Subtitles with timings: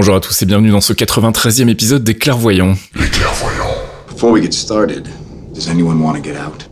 [0.00, 2.74] Bonjour à tous et bienvenue dans ce 93e épisode des Clairvoyants.
[2.94, 3.76] Les clairvoyants.
[4.08, 5.06] Before we get started,
[5.52, 6.69] does anyone want to get out?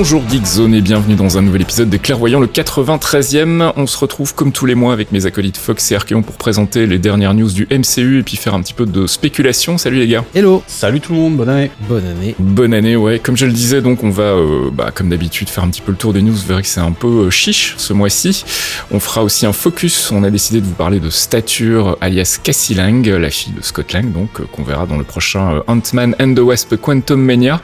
[0.00, 3.74] Bonjour Geekzone et bienvenue dans un nouvel épisode des Clairvoyants, le 93e.
[3.76, 6.86] On se retrouve comme tous les mois avec mes acolytes Fox et Archeon pour présenter
[6.86, 9.76] les dernières news du MCU et puis faire un petit peu de spéculation.
[9.76, 10.24] Salut les gars.
[10.34, 12.34] Hello Salut tout le monde, bonne année Bonne année.
[12.38, 13.18] Bonne année, ouais.
[13.18, 15.92] Comme je le disais, donc on va, euh, bah, comme d'habitude, faire un petit peu
[15.92, 16.32] le tour des news.
[16.32, 18.42] Vous verrez que c'est un peu euh, chiche ce mois-ci.
[18.90, 20.10] On fera aussi un focus.
[20.12, 23.92] On a décidé de vous parler de Stature, alias Cassie Lang, la fille de Scott
[23.92, 27.60] Lang, donc euh, qu'on verra dans le prochain euh, Ant-Man and the Wasp Quantum Mania.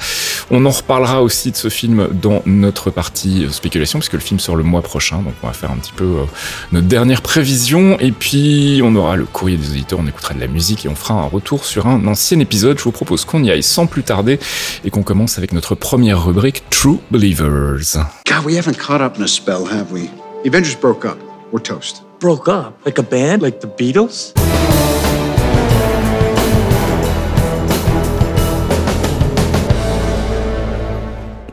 [0.51, 4.41] On en reparlera aussi de ce film dans notre partie euh, spéculation, puisque le film
[4.41, 6.24] sort le mois prochain, donc on va faire un petit peu euh,
[6.73, 10.48] notre dernière prévision, et puis on aura le courrier des auditeurs, on écoutera de la
[10.48, 12.78] musique, et on fera un retour sur un ancien épisode.
[12.78, 14.40] Je vous propose qu'on y aille sans plus tarder,
[14.84, 17.96] et qu'on commence avec notre première rubrique True Believers.
[18.27, 20.11] God, we haven't caught up in a spell, have we?
[20.42, 21.18] The Avengers broke up.
[21.52, 22.02] We're toast.
[22.18, 22.74] Broke up?
[22.84, 23.40] Like a band?
[23.40, 24.33] Like the Beatles?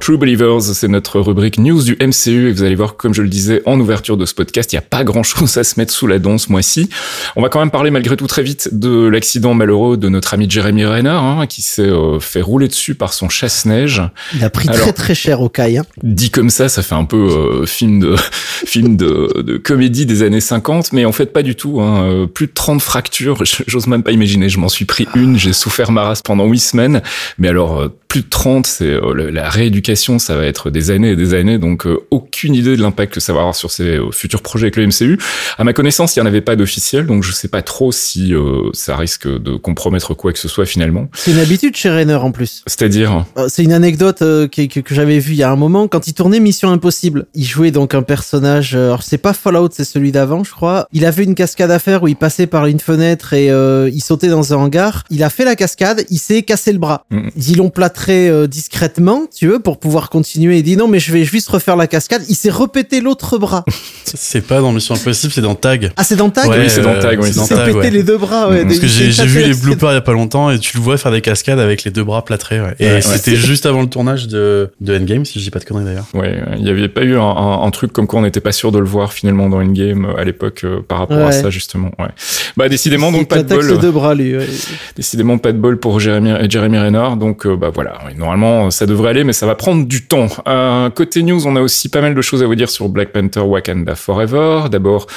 [0.04, 3.30] True Believers, c'est notre rubrique news du MCU et vous allez voir, comme je le
[3.30, 5.94] disais en ouverture de ce podcast, il n'y a pas grand chose à se mettre
[5.94, 6.90] sous la dent ce mois-ci.
[7.38, 10.50] On va quand même parler malgré tout très vite de l'accident malheureux de notre ami
[10.50, 14.02] Jeremy Renner, hein, qui s'est euh, fait rouler dessus par son chasse-neige.
[14.36, 15.78] Il a pris Alors- très très cher au caille.
[15.78, 15.86] Hein.
[16.04, 18.16] Dit comme ça, ça fait un peu euh, film de
[18.66, 21.80] film de, de comédie des années 50, mais en fait pas du tout.
[21.80, 22.04] Hein.
[22.10, 24.50] Euh, Plus de 30 fractures, j'ose même pas imaginer.
[24.50, 27.02] Je m'en suis pris une, j'ai souffert ma race pendant 8 semaines,
[27.38, 31.16] mais alors plus de 30, c'est euh, la rééducation, ça va être des années et
[31.16, 34.12] des années, donc euh, aucune idée de l'impact que ça va avoir sur ses euh,
[34.12, 35.20] futurs projets avec le MCU.
[35.58, 38.34] À ma connaissance, il n'y en avait pas d'officiel, donc je sais pas trop si
[38.34, 41.10] euh, ça risque de compromettre quoi que ce soit finalement.
[41.14, 42.64] C'est une habitude chez Rainer en plus.
[42.68, 46.14] C'est-à-dire, C'est une anecdote que, que j'avais vue il y a un moment quand il
[46.14, 47.28] tournait Mission Impossible.
[47.34, 48.76] Il jouait donc un personnage.
[48.76, 50.88] Alors c'est pas Fallout, c'est celui d'avant, je crois.
[50.92, 54.30] Il avait une cascade à faire où il passait par une fenêtre et il sautait
[54.30, 55.04] dans un hangar.
[55.10, 57.06] Il a fait la cascade, il s'est cassé le bras.
[57.12, 57.32] Mhm.
[57.36, 60.58] Ils l'ont plâtré discrètement, tu veux, pour pouvoir continuer.
[60.60, 62.24] Il dit non mais je vais juste refaire la cascade.
[62.30, 63.66] Il s'est repété l'autre bras.
[64.16, 65.92] C'est pas dans Mission Impossible, c'est dans Tag.
[65.98, 66.48] Ah c'est dans Tag.
[66.48, 67.90] oui, c'est dans Tag, oui, Il s'est pété ouais.
[67.90, 68.48] les deux bras.
[68.50, 70.84] Ouais, Parce que j'ai vu les bloopers il y a pas longtemps et tu le
[70.84, 72.62] vois faire des cascades avec les deux bras plâtrés.
[72.62, 72.76] ouais.
[72.80, 73.02] Et Ouais, ouais.
[73.02, 76.06] c'était juste avant le tournage de, de Endgame, si je dis pas de conneries d'ailleurs.
[76.14, 78.40] Ouais, ouais, il n'y avait pas eu un, un- un truc comme quoi on n'était
[78.40, 81.32] pas sûr de le voir finalement dans Endgame euh, à l'époque euh, par rapport à
[81.32, 81.90] ça justement.
[81.98, 82.10] Ouais.
[82.56, 84.38] Bah décidément donc pas de bol, deux bras lui.
[84.38, 84.48] ouais.
[84.96, 87.10] décidément pas de bol pour Jeremy, Jeremy Renner.
[87.18, 90.28] Donc euh, bah voilà, normalement ça devrait aller, mais ça va prendre du temps.
[90.48, 93.12] Euh, côté news, on a aussi pas mal de choses à vous dire sur Black
[93.12, 94.70] Panther Wakanda Forever.
[94.72, 95.08] D'abord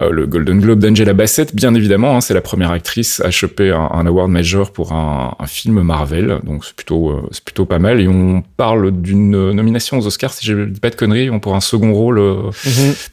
[0.00, 3.70] euh, le Golden Globe d'Angela Bassett, bien évidemment, hein, c'est la première actrice à choper
[3.70, 7.64] un, un award major pour un, un film Marvel, donc c'est plutôt euh, c'est plutôt
[7.66, 8.00] pas mal.
[8.00, 11.54] Et on parle d'une nomination aux Oscars, si je dis pas de conneries, on pour
[11.54, 12.18] un second rôle.
[12.18, 12.50] euh,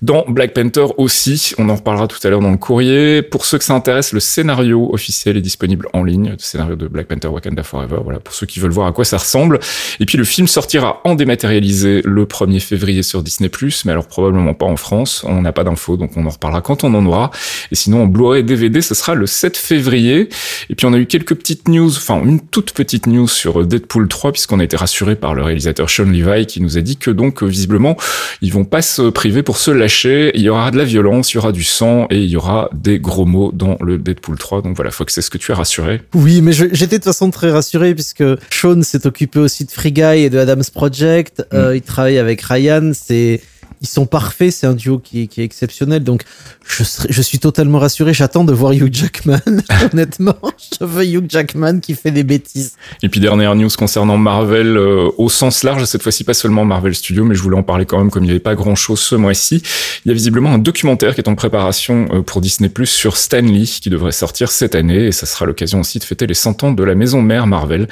[0.01, 3.21] dans Black Panther aussi, on en reparlera tout à l'heure dans le courrier.
[3.21, 6.87] Pour ceux que ça intéresse, le scénario officiel est disponible en ligne, le scénario de
[6.87, 7.97] Black Panther Wakanda Forever.
[8.03, 9.59] Voilà, pour ceux qui veulent voir à quoi ça ressemble.
[9.99, 13.49] Et puis le film sortira en dématérialisé le 1er février sur Disney+,
[13.85, 15.23] mais alors probablement pas en France.
[15.27, 17.31] On n'a pas d'infos, donc on en reparlera quand on en aura.
[17.71, 20.29] Et sinon, en Blu-ray DVD, ce sera le 7 février.
[20.69, 24.07] Et puis on a eu quelques petites news, enfin une toute petite news sur Deadpool
[24.07, 27.11] 3, puisqu'on a été rassuré par le réalisateur Sean Levi, qui nous a dit que
[27.11, 27.97] donc visiblement
[28.41, 30.31] ils vont pas se priver pour se lâcher.
[30.35, 32.69] Il y aura de la violence, il y aura du sang et il y aura
[32.73, 34.61] des gros mots dans le Deadpool 3.
[34.61, 36.01] Donc voilà, Fox, est-ce que tu es rassuré?
[36.13, 39.91] Oui, mais j'étais de toute façon très rassuré puisque Sean s'est occupé aussi de Free
[39.91, 41.47] Guy et de Adam's Project.
[41.53, 42.91] Euh, il travaille avec Ryan.
[42.93, 43.41] C'est
[43.81, 44.51] ils sont parfaits.
[44.51, 46.03] C'est un duo qui est, exceptionnel.
[46.03, 46.23] Donc
[46.67, 48.13] je, suis totalement rassuré.
[48.13, 49.39] J'attends de voir Hugh Jackman.
[49.93, 50.37] Honnêtement,
[50.79, 52.73] je veux Hugh Jackman qui fait des bêtises.
[53.03, 56.95] Et puis dernière news concernant Marvel euh, au sens large, cette fois-ci pas seulement Marvel
[56.95, 59.15] Studios, mais je voulais en parler quand même comme il n'y avait pas grand-chose ce
[59.15, 59.61] mois-ci.
[60.05, 63.17] Il y a visiblement un documentaire qui est en préparation euh, pour Disney Plus sur
[63.17, 66.33] Stan Lee qui devrait sortir cette année et ça sera l'occasion aussi de fêter les
[66.33, 67.87] 100 ans de la maison mère Marvel.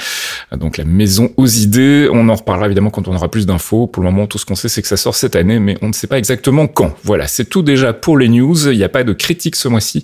[0.52, 3.88] Euh, Donc la maison aux idées, on en reparlera évidemment quand on aura plus d'infos.
[3.88, 5.88] Pour le moment, tout ce qu'on sait c'est que ça sort cette année, mais on
[5.88, 6.96] ne sait pas exactement quand.
[7.04, 8.70] Voilà, c'est tout déjà pour les news.
[8.70, 10.04] Il n'y a pas de critique ce mois-ci.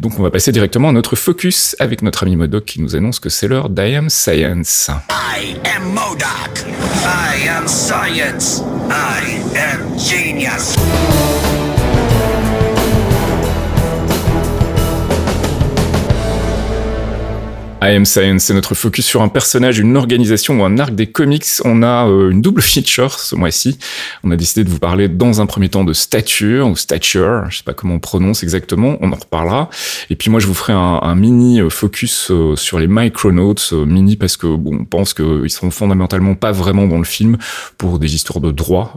[0.00, 3.20] Donc on va passer directement à notre focus avec notre ami Modoc qui nous annonce
[3.20, 4.90] que c'est l'heure d'I Science.
[5.10, 6.64] I am Modoc.
[7.04, 8.62] I am science.
[8.90, 10.76] I am genius.
[17.82, 21.08] I Am Science, c'est notre focus sur un personnage, une organisation ou un arc des
[21.08, 21.44] comics.
[21.62, 23.78] On a euh, une double feature ce mois-ci.
[24.24, 27.58] On a décidé de vous parler dans un premier temps de stature ou stature, je
[27.58, 29.68] sais pas comment on prononce exactement, on en reparlera.
[30.08, 33.84] Et puis moi je vous ferai un, mini euh, focus euh, sur les Micronauts, euh,
[33.84, 37.36] mini parce que bon, on pense qu'ils seront fondamentalement pas vraiment dans le film
[37.76, 38.94] pour des histoires de droit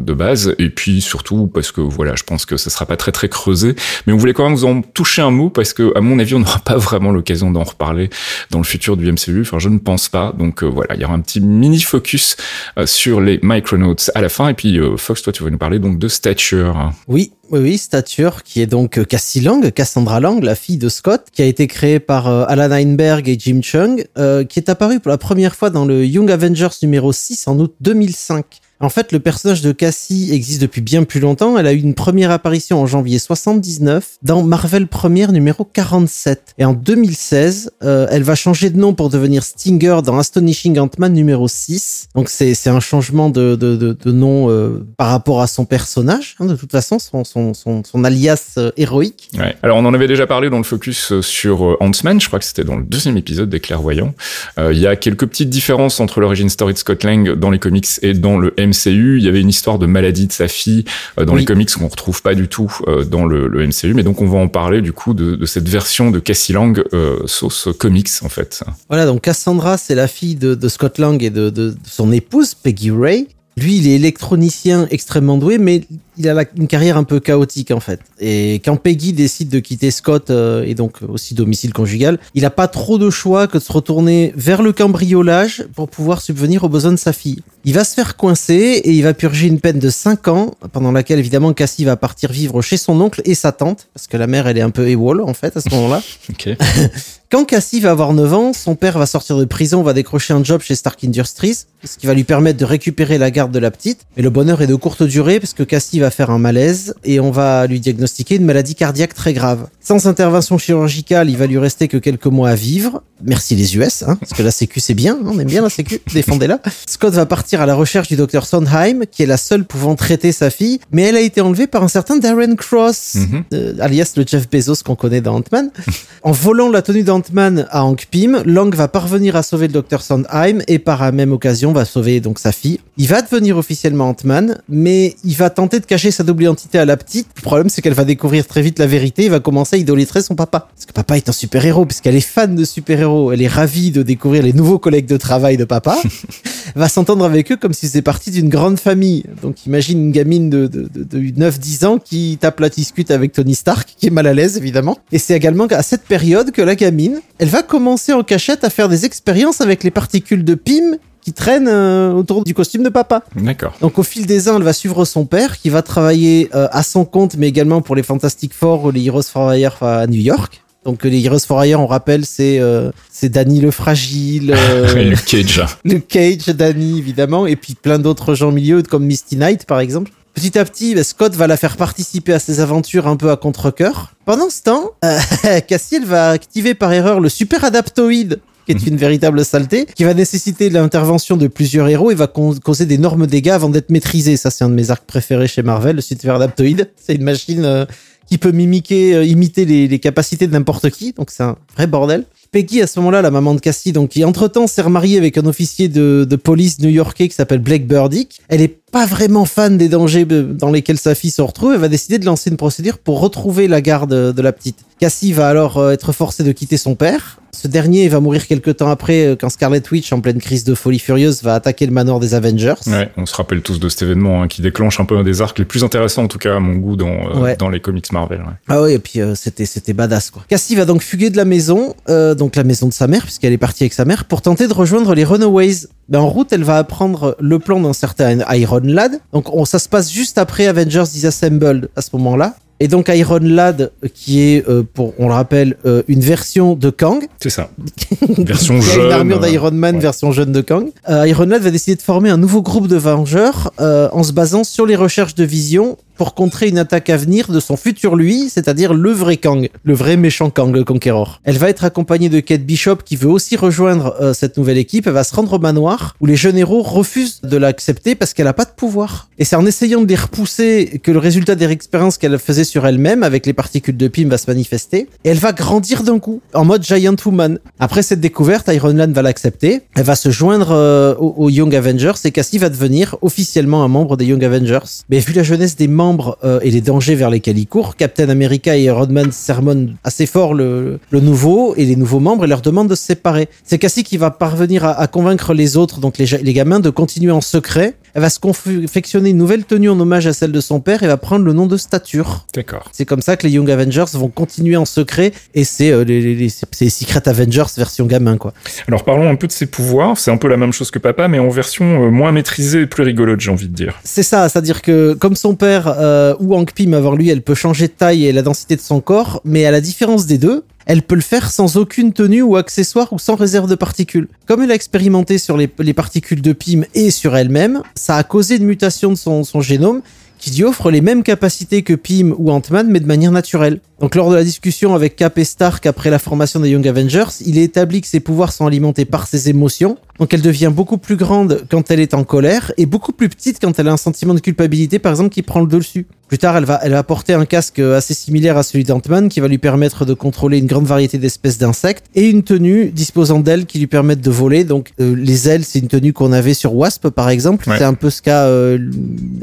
[0.00, 3.12] de base, et puis surtout parce que voilà, je pense que ça sera pas très
[3.12, 3.74] très creusé,
[4.06, 6.34] mais on voulait quand même vous en toucher un mot parce que à mon avis
[6.34, 8.08] on n'aura pas vraiment l'occasion d'en reparler
[8.50, 9.44] dans le futur du MCU.
[9.58, 10.32] Je ne pense pas.
[10.36, 12.36] Donc euh, voilà, il y aura un petit mini focus
[12.78, 14.48] euh, sur les Micronauts à la fin.
[14.48, 16.92] Et puis euh, Fox, toi, tu vas nous parler donc de Stature.
[17.08, 21.42] Oui, oui, Stature, qui est donc Cassie Lang, Cassandra Lang, la fille de Scott, qui
[21.42, 24.04] a été créée par Alan Heinberg et Jim Chung,
[24.48, 27.74] qui est apparue pour la première fois dans le Young Avengers numéro 6 en août
[27.80, 28.61] 2005.
[28.82, 31.56] En fait, le personnage de Cassie existe depuis bien plus longtemps.
[31.56, 36.56] Elle a eu une première apparition en janvier 79 dans Marvel Première numéro 47.
[36.58, 41.12] Et en 2016, euh, elle va changer de nom pour devenir Stinger dans Astonishing Ant-Man
[41.12, 42.08] numéro 6.
[42.16, 46.46] Donc c'est un changement de, de, de, nom euh, par rapport à son personnage, hein,
[46.46, 49.30] de toute façon, son, son, son, alias euh, héroïque.
[49.62, 52.64] Alors on en avait déjà parlé dans le focus sur Ant-Man, je crois que c'était
[52.64, 54.12] dans le deuxième épisode des Clairvoyants.
[54.58, 57.86] Il y a quelques petites différences entre l'origine story de Scott Lang dans les comics
[58.02, 58.71] et dans le MCU.
[58.72, 60.84] Il y avait une histoire de maladie de sa fille
[61.18, 61.40] euh, dans Oui.
[61.40, 64.26] les comics qu'on retrouve pas du tout euh, dans le, le MCU, mais donc on
[64.26, 68.08] va en parler du coup de, de cette version de Cassie Lang euh, sauce comics
[68.22, 68.62] en fait.
[68.88, 72.90] Voilà, donc Cassandra, c'est la fille de, de Scott Lang et de son épouse, Peggy
[72.90, 73.28] Ray.
[73.58, 75.82] Lui, il est électronicien extrêmement doué, mais
[76.18, 78.00] il a la- une carrière un peu chaotique en fait.
[78.20, 82.50] Et quand Peggy décide de quitter Scott euh, et donc aussi domicile conjugal, il a
[82.50, 86.68] pas trop de choix que de se retourner vers le cambriolage pour pouvoir subvenir aux
[86.68, 87.42] besoins de sa fille.
[87.64, 88.54] Il va se faire coincer
[88.84, 92.32] et il va purger une peine de 5 ans, pendant laquelle évidemment Cassie va partir
[92.32, 94.88] vivre chez son oncle et sa tante, parce que la mère elle est un peu
[94.88, 96.02] éwol en fait à ce moment-là.
[97.30, 100.44] Quand Cassie va avoir 9 ans, son père va sortir de prison, va décrocher un
[100.44, 103.70] job chez Stark Industries, ce qui va lui permettre de récupérer la garde de la
[103.70, 104.00] petite.
[104.16, 107.18] Mais le bonheur est de courte durée parce que Cassie va faire un malaise et
[107.20, 109.66] on va lui diagnostiquer une maladie cardiaque très grave.
[109.80, 113.02] Sans intervention chirurgicale, il va lui rester que quelques mois à vivre.
[113.24, 115.70] Merci les US, hein, parce que la Sécu c'est bien, hein, on aime bien la
[115.70, 116.60] Sécu, défendez-la.
[116.86, 120.32] Scott va partir à la recherche du docteur Sondheim, qui est la seule pouvant traiter
[120.32, 123.44] sa fille, mais elle a été enlevée par un certain Darren Cross, Mhm.
[123.54, 125.70] euh, alias le Jeff Bezos qu'on connaît dans Ant-Man.
[126.24, 130.02] En volant la tenue d'Ant-Man à Hank Pym, Lang va parvenir à sauver le docteur
[130.02, 132.78] Sondheim et par la même occasion va sauver donc sa fille.
[132.96, 136.86] Il va devenir officiellement Ant-Man, mais il va tenter de cacher sa double identité à
[136.86, 137.28] la petite.
[137.36, 140.22] Le problème c'est qu'elle va découvrir très vite la vérité et va commencer à idolâtrer
[140.22, 140.68] son papa.
[140.74, 144.02] Parce que papa est un super-héros, puisqu'elle est fan de super-héros, elle est ravie de
[144.02, 145.98] découvrir les nouveaux collègues de travail de papa.
[146.74, 149.24] va s'entendre avec eux comme si c'était partie d'une grande famille.
[149.42, 153.32] Donc imagine une gamine de, de, de, de 9-10 ans qui tape la discute avec
[153.32, 154.96] Tony Stark, qui est mal à l'aise évidemment.
[155.12, 158.70] Et c'est également à cette période que la gamine, elle va commencer en cachette à
[158.70, 162.88] faire des expériences avec les particules de Pym qui traînent euh, autour du costume de
[162.88, 163.22] papa.
[163.36, 163.74] D'accord.
[163.80, 166.82] Donc au fil des ans, elle va suivre son père qui va travailler euh, à
[166.82, 170.20] son compte, mais également pour les Fantastic Four ou les Heroes for Hire à New
[170.20, 170.62] York.
[170.84, 174.52] Donc les Heroes for Hire, on rappelle, c'est euh, c'est Danny le fragile,
[174.96, 175.64] Luke Cage.
[175.84, 179.78] le Cage, Danny évidemment, et puis plein d'autres gens au milieu comme Misty Knight par
[179.78, 180.10] exemple.
[180.34, 183.36] Petit à petit, bah, Scott va la faire participer à ses aventures un peu à
[183.36, 184.12] contre-cœur.
[184.24, 184.90] Pendant ce temps,
[185.68, 188.40] Cassie elle va activer par erreur le super adaptoïde
[188.78, 193.26] qui une véritable saleté, qui va nécessiter l'intervention de plusieurs héros et va causer d'énormes
[193.26, 194.36] dégâts avant d'être maîtrisé.
[194.36, 196.88] Ça, c'est un de mes arcs préférés chez Marvel, le Super Adaptoid.
[196.96, 197.86] C'est une machine euh,
[198.26, 201.86] qui peut mimiquer, euh, imiter les, les capacités de n'importe qui, donc c'est un vrai
[201.86, 202.24] bordel.
[202.52, 205.46] Peggy, à ce moment-là, la maman de Cassie, donc qui entre-temps s'est remariée avec un
[205.46, 208.40] officier de, de police new-yorkais qui s'appelle Blake Burdick.
[208.48, 211.72] Elle est pas vraiment fan des dangers dans lesquels sa fille se retrouve.
[211.74, 214.78] Elle va décider de lancer une procédure pour retrouver la garde de la petite.
[215.00, 217.38] Cassie va alors euh, être forcée de quitter son père.
[217.54, 220.74] Ce dernier va mourir quelques temps après euh, quand Scarlet Witch, en pleine crise de
[220.74, 222.74] folie furieuse, va attaquer le manoir des Avengers.
[222.86, 225.40] Ouais, on se rappelle tous de cet événement hein, qui déclenche un peu un des
[225.40, 227.56] arcs les plus intéressants, en tout cas à mon goût, dans, euh, Ouais.
[227.56, 228.40] dans les comics Marvel.
[228.40, 228.46] ouais.
[228.68, 230.44] Ah oui, et puis euh, c'était c'était badass quoi.
[230.48, 233.52] Cassie va donc fuguer de la maison, euh, donc la maison de sa mère puisqu'elle
[233.52, 235.86] est partie avec sa mère pour tenter de rejoindre les Runaways.
[236.08, 239.20] Ben, en route, elle va apprendre le plan d'un certain Iron Lad.
[239.32, 242.54] Donc on, ça se passe juste après Avengers Disassembled à ce moment-là.
[242.80, 246.90] Et donc Iron Lad, qui est, euh, pour, on le rappelle, euh, une version de
[246.90, 247.70] Kang, C'est ça.
[248.38, 249.06] Version qui jeune.
[249.06, 250.00] une armure euh, d'Iron Man, ouais.
[250.00, 250.88] version jeune de Kang.
[251.08, 254.64] Euh, Iron Lad va décider de former un nouveau groupe de Vengeurs en se basant
[254.64, 258.48] sur les recherches de Vision pour contrer une attaque à venir de son futur lui,
[258.48, 261.40] c'est-à-dire le vrai Kang, le vrai méchant Kang, le Conqueror.
[261.44, 265.06] Elle va être accompagnée de Kate Bishop qui veut aussi rejoindre euh, cette nouvelle équipe.
[265.06, 268.46] Elle va se rendre au manoir où les jeunes héros refusent de l'accepter parce qu'elle
[268.46, 269.28] a pas de pouvoir.
[269.38, 272.86] Et c'est en essayant de les repousser que le résultat des expériences qu'elle faisait sur
[272.86, 275.08] elle-même avec les particules de Pym va se manifester.
[275.24, 277.58] Et elle va grandir d'un coup, en mode Giant Woman.
[277.78, 279.82] Après cette découverte, Iron Man va l'accepter.
[279.96, 283.88] Elle va se joindre euh, aux, aux Young Avengers et Cassie va devenir officiellement un
[283.88, 285.02] membre des Young Avengers.
[285.08, 286.01] Mais vu la jeunesse des membres
[286.44, 290.26] euh, et les dangers vers lesquels ils courent, Captain America et Iron Man sermonnent assez
[290.26, 293.48] fort le, nouveau et les nouveaux membres et leur demandent de se séparer.
[293.64, 297.40] C'est Cassie qui va parvenir à, convaincre les autres, donc les gamins, de continuer en
[297.40, 297.94] secret.
[298.14, 301.06] Elle va se confectionner une nouvelle tenue en hommage à celle de son père et
[301.06, 302.44] va prendre le nom de Stature.
[302.54, 302.88] D'accord.
[302.92, 306.20] C'est comme ça que les Young Avengers vont continuer en secret et c'est euh, les,
[306.20, 308.52] les, les- Secret Avengers version gamin quoi.
[308.88, 310.18] Alors parlons un peu de ses pouvoirs.
[310.18, 312.86] C'est un peu la même chose que papa, mais en version euh, moins maîtrisée et
[312.86, 313.98] plus rigolote, j'ai envie de dire.
[314.04, 317.54] C'est ça, c'est-à-dire que comme son père euh, ou Hank Pym avant lui, elle peut
[317.54, 320.64] changer de taille et la densité de son corps, mais à la différence des deux,
[320.86, 324.28] elle peut le faire sans aucune tenue ou accessoire ou sans réserve de particules.
[324.46, 328.24] Comme elle a expérimenté sur les, les particules de Pym et sur elle-même, ça a
[328.24, 330.02] causé une mutation de son, son génome
[330.42, 333.78] qui lui offre les mêmes capacités que Pym ou Ant-Man, mais de manière naturelle.
[334.02, 337.28] Donc lors de la discussion avec Cap et Stark après la formation des Young Avengers,
[337.46, 339.96] il est établi que ses pouvoirs sont alimentés par ses émotions.
[340.18, 343.60] Donc elle devient beaucoup plus grande quand elle est en colère et beaucoup plus petite
[343.60, 346.06] quand elle a un sentiment de culpabilité, par exemple, qui prend le dessus.
[346.32, 349.40] Plus tard, elle va, elle va porter un casque assez similaire à celui d'Ant-Man qui
[349.40, 353.66] va lui permettre de contrôler une grande variété d'espèces d'insectes et une tenue disposant d'ailes
[353.66, 354.64] qui lui permettent de voler.
[354.64, 357.68] Donc euh, les ailes, c'est une tenue qu'on avait sur Wasp par exemple.
[357.68, 357.76] Ouais.
[357.76, 358.78] C'est un peu ce qu'a euh,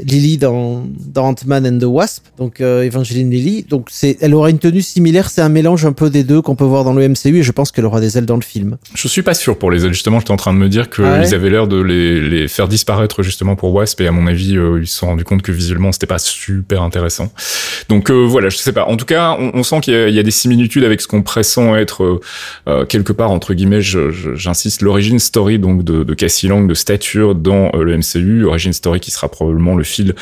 [0.04, 0.82] Lily dans,
[1.14, 3.66] dans Ant-Man and the Wasp, donc euh, Evangeline Lily.
[3.68, 5.30] Donc c'est, elle aura une tenue similaire.
[5.30, 7.52] C'est un mélange un peu des deux qu'on peut voir dans le MCU et je
[7.52, 8.76] pense qu'elle aura des ailes dans le film.
[8.94, 9.92] Je suis pas sûr pour les ailes.
[9.92, 12.48] Justement, j'étais en train de me dire qu'ils Ah ouais avaient l'air de les, les
[12.48, 15.42] faire disparaître justement pour Wasp et à mon avis, euh, ils se sont rendus compte
[15.42, 17.32] que visuellement, c'était pas super intéressant.
[17.88, 18.86] Donc euh, voilà, je sais pas.
[18.86, 21.00] En tout cas, on, on sent qu'il y, a- il y a des similitudes avec
[21.00, 22.20] ce qu'on pressent être
[22.68, 23.80] euh, quelque part entre guillemets.
[23.82, 29.00] J'insiste, l'origine story donc de, de Cassie Lang, de stature dans le MCU, origine story
[29.00, 30.14] qui sera probablement le fil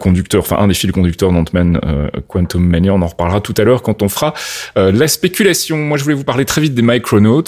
[0.00, 1.80] conducteur, enfin un des fils conducteurs d'Ant-Man
[2.28, 2.94] Quantum Mania.
[2.94, 4.34] On en reparlera tout à l'heure quand on fera
[4.76, 5.76] euh, la spéculation.
[5.78, 7.44] Moi, je voulais vous parler très vite des Micronauts.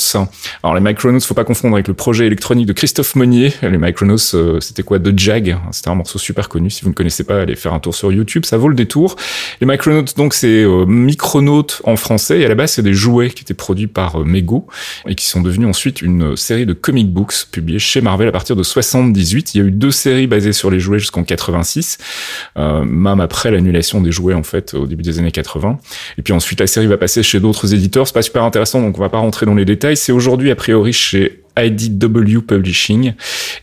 [0.63, 3.53] Alors les Micronauts, faut pas confondre avec le projet électronique de Christophe Monnier.
[3.63, 4.99] Les Micronauts, euh, c'était quoi?
[4.99, 5.59] De Jag.
[5.73, 6.71] C'était un morceau super connu.
[6.71, 9.17] Si vous ne connaissez pas, allez faire un tour sur YouTube, ça vaut le détour.
[9.61, 12.41] Les Micronauts, donc c'est euh, Micronautes en français.
[12.41, 14.67] Et à la base, c'est des jouets qui étaient produits par euh, Mego
[15.07, 18.33] et qui sont devenus ensuite une euh, série de comic books publiés chez Marvel à
[18.33, 19.55] partir de 78.
[19.55, 21.99] Il y a eu deux séries basées sur les jouets jusqu'en 86,
[22.57, 25.79] euh, même après l'annulation des jouets en fait au début des années 80.
[26.19, 28.07] Et puis ensuite, la série va passer chez d'autres éditeurs.
[28.07, 29.97] C'est pas super intéressant, donc on va pas rentrer dans les détails.
[29.97, 33.15] C'est aujourd'hui a priori chez IDW Publishing.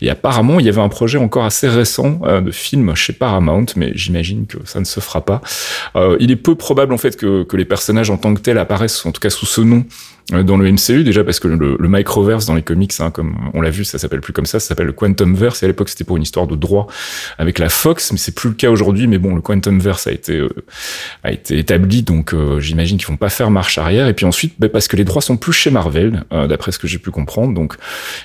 [0.02, 3.66] Et apparemment, il y avait un projet encore assez récent euh, de film chez Paramount,
[3.76, 5.42] mais j'imagine que ça ne se fera pas.
[5.96, 8.58] Euh, il est peu probable en fait que, que les personnages en tant que tels
[8.58, 9.86] apparaissent, en tout cas sous ce nom,
[10.32, 13.62] dans le MCU déjà parce que le, le microverse dans les comics, hein, comme on
[13.62, 15.62] l'a vu, ça s'appelle plus comme ça, ça s'appelle le Quantumverse.
[15.62, 16.88] Et à l'époque, c'était pour une histoire de droit
[17.38, 19.08] avec la Fox, mais c'est plus le cas aujourd'hui.
[19.08, 20.50] Mais bon, le Quantumverse a été euh,
[21.24, 24.08] a été établi, donc euh, j'imagine qu'ils vont pas faire marche arrière.
[24.08, 26.80] Et puis ensuite, bah, parce que les droits sont plus chez Marvel, euh, d'après ce
[26.80, 27.76] que j'ai pu comprendre, donc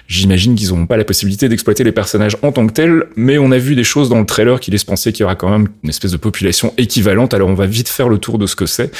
[0.09, 3.05] j'imagine qu'ils n'auront pas la possibilité d'exploiter les personnages en tant que tels.
[3.17, 5.37] Mais on a vu des choses dans le trailer qui laissent penser qu'il y aura
[5.37, 7.35] quand même une espèce de population équivalente.
[7.35, 8.91] Alors on va vite faire le tour de ce que c'est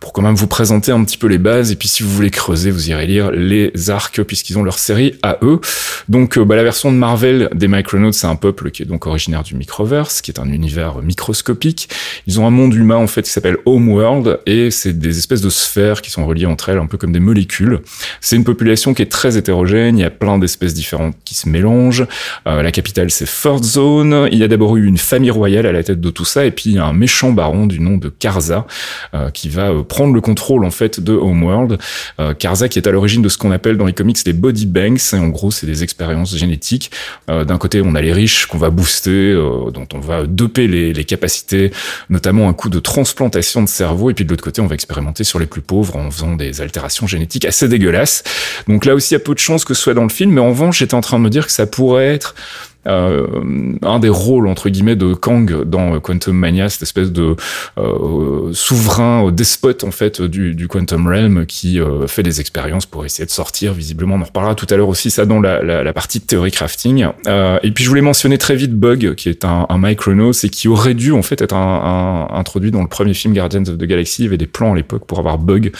[0.00, 1.72] pour quand même vous présenter un petit peu les bases.
[1.72, 5.14] Et puis si vous voulez creuser, vous irez lire les arcs puisqu'ils ont leur série
[5.22, 5.60] à eux.
[6.08, 9.06] Donc euh, bah, la version de Marvel des Micronauts, c'est un peuple qui est donc
[9.06, 11.88] originaire du Microverse, qui est un univers microscopique.
[12.26, 15.48] Ils ont un monde humain en fait qui s'appelle Homeworld et c'est des espèces de
[15.48, 17.80] sphères qui sont reliées entre elles un peu comme des molécules.
[18.20, 21.48] C'est une population qui est très hétérogène, il y a plein d'espèces différentes qui se
[21.48, 22.06] mélangent.
[22.46, 25.72] Euh, la capitale c'est First Zone, il y a d'abord eu une famille royale à
[25.72, 27.96] la tête de tout ça et puis il y a un méchant baron du nom
[27.96, 28.66] de Karza
[29.14, 31.78] euh, qui va prendre le contrôle en fait de Homeworld.
[32.24, 34.66] Euh, Karza qui est à l'origine de ce qu'on appelle dans les comics les body
[34.66, 36.90] banks et en gros c'est des expériences génétiques.
[37.28, 40.66] Euh, D'un côté on a les riches qu'on va booster, euh, dont on va doper
[40.66, 41.70] les, les capacités,
[42.08, 45.24] notamment un coup de transplantation de cerveau et puis de l'autre côté on va expérimenter
[45.24, 48.24] sur les plus pauvres en faisant des altérations génétiques assez dégueulasses.
[48.68, 50.32] Donc là aussi il y a peu de chances que ce soit dans le film,
[50.32, 52.34] mais en revanche j'étais en train de me dire que ça pourrait être
[52.86, 53.26] euh,
[53.82, 57.36] un des rôles entre guillemets de Kang dans Quantum Mania, cette espèce de
[57.78, 63.04] euh, souverain despote en fait du, du Quantum Realm qui euh, fait des expériences pour
[63.04, 63.72] essayer de sortir.
[63.72, 66.24] Visiblement, on en reparlera tout à l'heure aussi ça dans la, la, la partie de
[66.24, 67.06] théorie crafting.
[67.26, 70.48] Euh, et puis je voulais mentionner très vite Bug, qui est un, un Micronos et
[70.48, 73.78] qui aurait dû en fait être un, un, introduit dans le premier film Guardians of
[73.78, 74.22] the Galaxy.
[74.22, 75.72] Il y avait des plans à l'époque pour avoir Bug.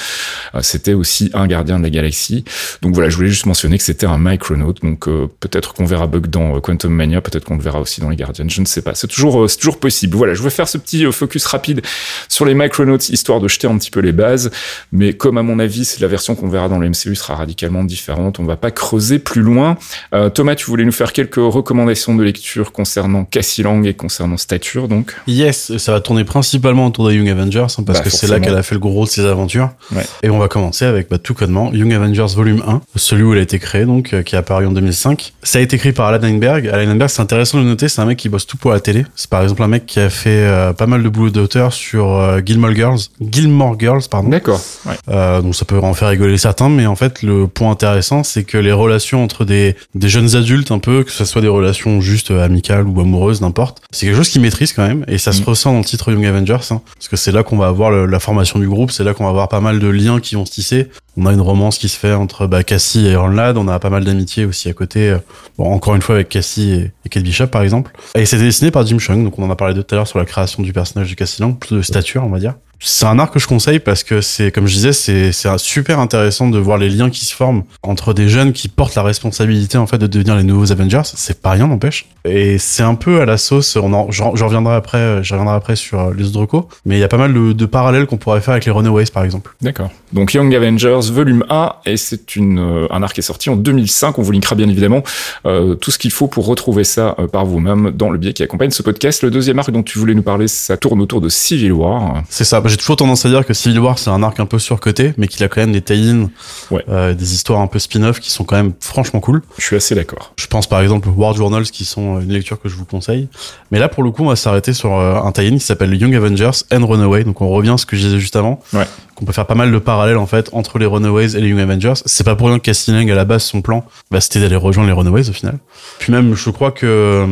[0.55, 2.45] Euh, c'était aussi un gardien de la galaxie.
[2.83, 4.75] Donc voilà, je voulais juste mentionner que c'était un Micronaut.
[4.83, 8.09] Donc euh, peut-être qu'on verra Bug dans Quantum Mania, peut-être qu'on le verra aussi dans
[8.09, 8.95] les Guardians, je ne sais pas.
[8.95, 10.17] C'est toujours, c'est toujours possible.
[10.17, 11.83] Voilà, je vais faire ce petit focus rapide
[12.29, 14.51] sur les Micronauts, histoire de jeter un petit peu les bases.
[14.93, 17.85] Mais comme à mon avis, c'est la version qu'on verra dans le MCU sera radicalement
[17.85, 19.77] différente, on va pas creuser plus loin.
[20.15, 24.37] Euh, Thomas, tu voulais nous faire quelques recommandations de lecture concernant Cassie Lang et concernant
[24.37, 25.15] Stature, donc?
[25.27, 28.41] Yes, ça va tourner principalement autour des Young Avengers, hein, parce Bah, que c'est là
[28.41, 29.71] qu'elle a fait le gros de ses aventures.
[29.93, 30.05] Ouais.
[30.23, 33.39] Et on va commencer avec bah, tout connement Young Avengers Volume 1, celui où elle
[33.39, 35.33] a été créée, donc euh, qui est apparu en 2005.
[35.43, 36.69] Ça a été écrit par Alan Heinberg.
[36.69, 39.05] Alan C'est intéressant de noter, c'est un mec qui bosse tout pour la télé.
[39.15, 42.13] C'est par exemple un mec qui a fait euh, pas mal de boulot d'auteur sur
[42.13, 44.29] euh, Gilmore Girls, Gilmore Girls, pardon.
[44.29, 44.61] D'accord.
[44.87, 44.95] Ouais.
[45.09, 48.45] Euh, donc ça peut en faire rigoler certains, mais en fait le point intéressant c'est
[48.45, 52.01] que les relations entre des, des jeunes adultes un peu, que ce soit des relations
[52.01, 55.33] juste euh, amicales ou amoureuses, n'importe, c'est quelque chose qu'ils maîtrisent quand même, et ça
[55.33, 55.45] se Mm.
[55.45, 58.07] ressent dans le titre Young Avengers, hein, parce que c'est là qu'on va avoir le-
[58.07, 60.45] la formation du groupe, c'est là qu'on va avoir pas mal de liens qui vont
[60.47, 60.89] se tisser.
[61.17, 63.79] On a une romance qui se fait entre bah, Cassie et Iron Lad, on a
[63.79, 65.19] pas mal d'amitié aussi à côté, euh,
[65.59, 67.93] bon, encore une fois avec Cassie et, et Kate Bishop par exemple.
[68.15, 70.19] Et c'était dessiné par Jim Chung, donc on en a parlé tout à l'heure sur
[70.19, 72.55] la création du personnage de Cassie Lang, de stature on va dire.
[72.81, 76.49] C'est un art que je conseille parce que c'est, comme je disais, c'est, super intéressant
[76.49, 79.87] de voir les liens qui se forment entre des jeunes qui portent la responsabilité en
[79.87, 81.03] fait de devenir les nouveaux Avengers.
[81.05, 82.07] C'est pas rien, n'empêche.
[82.25, 83.77] Et c'est un peu à la sauce.
[83.77, 86.65] On en, j'en, reviendrai après, euh, je reviendrai après sur euh, les autres recos.
[86.85, 89.07] Mais il y a pas mal de, de parallèles qu'on pourrait faire avec les Runaways,
[89.07, 89.55] par exemple.
[89.61, 89.91] D'accord.
[90.15, 93.57] Donc Young Avengers volume 1 et c'est une euh, un arc qui est sorti en
[93.57, 94.17] 2005.
[94.19, 95.03] On vous linkera bien évidemment
[95.45, 98.45] euh, tout ce qu'il faut pour retrouver ça euh, par vous-même dans le biais qui
[98.45, 99.23] accompagne ce podcast.
[99.23, 102.23] Le deuxième arc dont tu voulais nous parler, ça tourne autour de Civil War.
[102.29, 102.61] C'est ça.
[102.65, 105.13] Bah, J'ai toujours tendance à dire que Civil War c'est un arc un peu surcoté,
[105.19, 106.31] mais qu'il a quand même des tie-ins,
[106.71, 106.83] Ouais.
[106.89, 109.43] euh, des histoires un peu spin-off qui sont quand même franchement cool.
[109.59, 110.33] Je suis assez d'accord.
[110.37, 112.87] Je pense par exemple aux War Journals qui sont euh, une lecture que je vous
[112.87, 113.29] conseille.
[113.71, 116.15] Mais là pour le coup on va s'arrêter sur euh, un tie-in qui s'appelle Young
[116.15, 117.25] Avengers and Runaway.
[117.25, 118.61] Donc on revient à ce que je disais juste avant.
[118.73, 118.87] Ouais.
[119.15, 121.61] Qu'on peut faire pas mal de parallèles en fait entre les Runaways et les Young
[121.61, 121.93] Avengers.
[122.07, 124.57] C'est pas pour rien que Cassie Lang à la base son plan bah, c'était d'aller
[124.57, 125.59] rejoindre les Runaways au final.
[125.99, 127.27] Puis même je crois que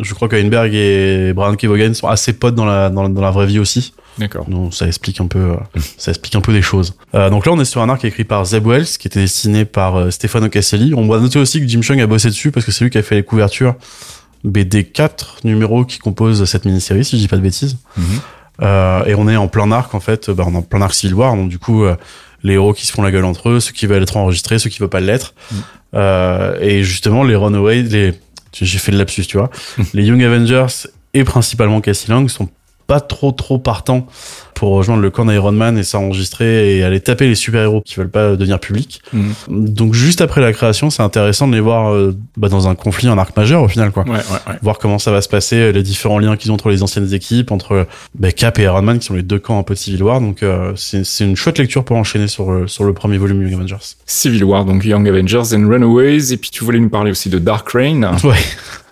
[0.00, 3.20] je crois que Heinberg et Brian Kevogan sont assez potes dans la, dans, la- dans
[3.20, 3.92] la vraie vie aussi.
[4.18, 4.48] D'accord.
[4.48, 5.56] Donc ça explique un peu, euh,
[5.98, 6.94] ça explique un peu des choses.
[7.14, 9.64] Euh, donc là, on est sur un arc écrit par Zeb Wells, qui était dessiné
[9.64, 10.94] par euh, Stefano Caselli.
[10.94, 12.98] On va noter aussi que Jim Chung a bossé dessus parce que c'est lui qui
[12.98, 13.74] a fait les couvertures
[14.44, 17.78] BD 4 numéros qui composent cette mini-série, si je dis pas de bêtises.
[17.96, 18.04] Mhm.
[18.62, 20.94] Euh, et on est en plein arc en fait, bah, on est en plein arc
[20.94, 21.84] Civil War, donc du coup
[22.42, 24.70] les héros qui se font la gueule entre eux, ceux qui veulent être enregistrés, ceux
[24.70, 25.34] qui veulent pas l'être.
[25.52, 26.62] Mhm.
[26.62, 28.14] Et justement les Runaways, les
[28.64, 29.50] j'ai fait le lapsus, tu vois.
[29.94, 32.48] les Young Avengers et principalement Cassie Lang sont
[32.86, 34.06] pas trop trop partants
[34.54, 38.08] pour rejoindre le camp d'Iron Man et s'enregistrer et aller taper les super-héros qui veulent
[38.10, 39.02] pas devenir publics.
[39.12, 39.34] Mhm.
[39.48, 43.08] Donc juste après la création, c'est intéressant de les voir euh, bah, dans un conflit,
[43.08, 44.18] un arc majeur au final quoi Ouais, ouais,
[44.48, 44.54] ouais.
[44.62, 47.12] voir comment ça va se passer, euh, les différents liens qu'ils ont entre les anciennes
[47.12, 49.78] équipes, entre bah, Cap et Iron Man, qui sont les deux camps un peu de
[49.78, 50.20] Civil War.
[50.22, 53.54] Donc euh, c'est une chouette lecture pour enchaîner sur, euh, sur le premier volume Young
[53.54, 53.96] Avengers.
[54.06, 56.32] Civil War, donc Young Avengers and Runaways.
[56.32, 58.08] Et puis tu voulais nous parler aussi de Dark Reign.
[58.24, 58.36] Ouais.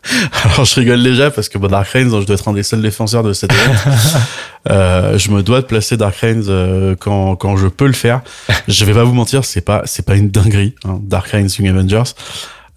[0.44, 2.82] Alors je rigole déjà parce que bah, Dark Reigns, je dois être un des seuls
[2.82, 3.74] défenseurs de cette event.
[4.70, 8.22] euh, je me dois de placer Dark Reigns euh, quand, quand je peux le faire.
[8.68, 10.74] Je vais pas vous mentir, c'est pas c'est pas une dinguerie.
[10.84, 12.12] Hein, Dark Reigns Young Avengers,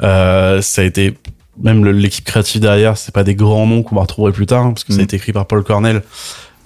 [0.04, 1.18] euh, ça a été
[1.62, 4.74] même l'équipe créative derrière, c'est pas des grands noms qu'on va retrouver plus tard hein,
[4.74, 5.06] parce que ça a Mhm.
[5.06, 6.04] été écrit par Paul Cornell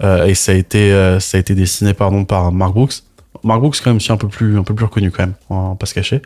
[0.04, 3.02] euh, et ça a été euh, ça a été dessiné pardon par Mark Brooks.
[3.44, 5.70] Mark Brooks quand même aussi un peu plus un peu plus reconnu quand même, on
[5.70, 6.22] va pas se cacher.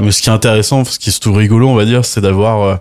[0.00, 2.62] Mais ce qui est intéressant, ce qui est surtout rigolo, on va dire, c'est d'avoir
[2.62, 2.76] euh,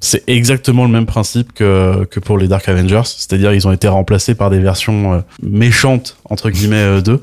[0.00, 3.88] c'est exactement le même principe que, que pour les Dark Avengers, c'est-à-dire ils ont été
[3.88, 7.20] remplacés par des versions euh, méchantes entre guillemets euh, d'eux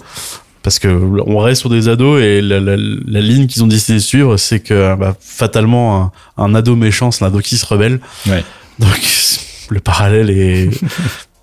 [0.63, 0.87] parce que
[1.27, 4.37] on reste sur des ados et la, la, la ligne qu'ils ont décidé de suivre,
[4.37, 7.99] c'est que bah, fatalement un, un ado méchant, c'est un ado qui se rebelle.
[8.25, 8.43] Ouais.
[8.79, 8.99] Donc
[9.69, 10.71] le parallèle est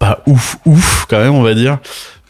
[0.01, 1.79] pas ouf ouf quand même, on va dire.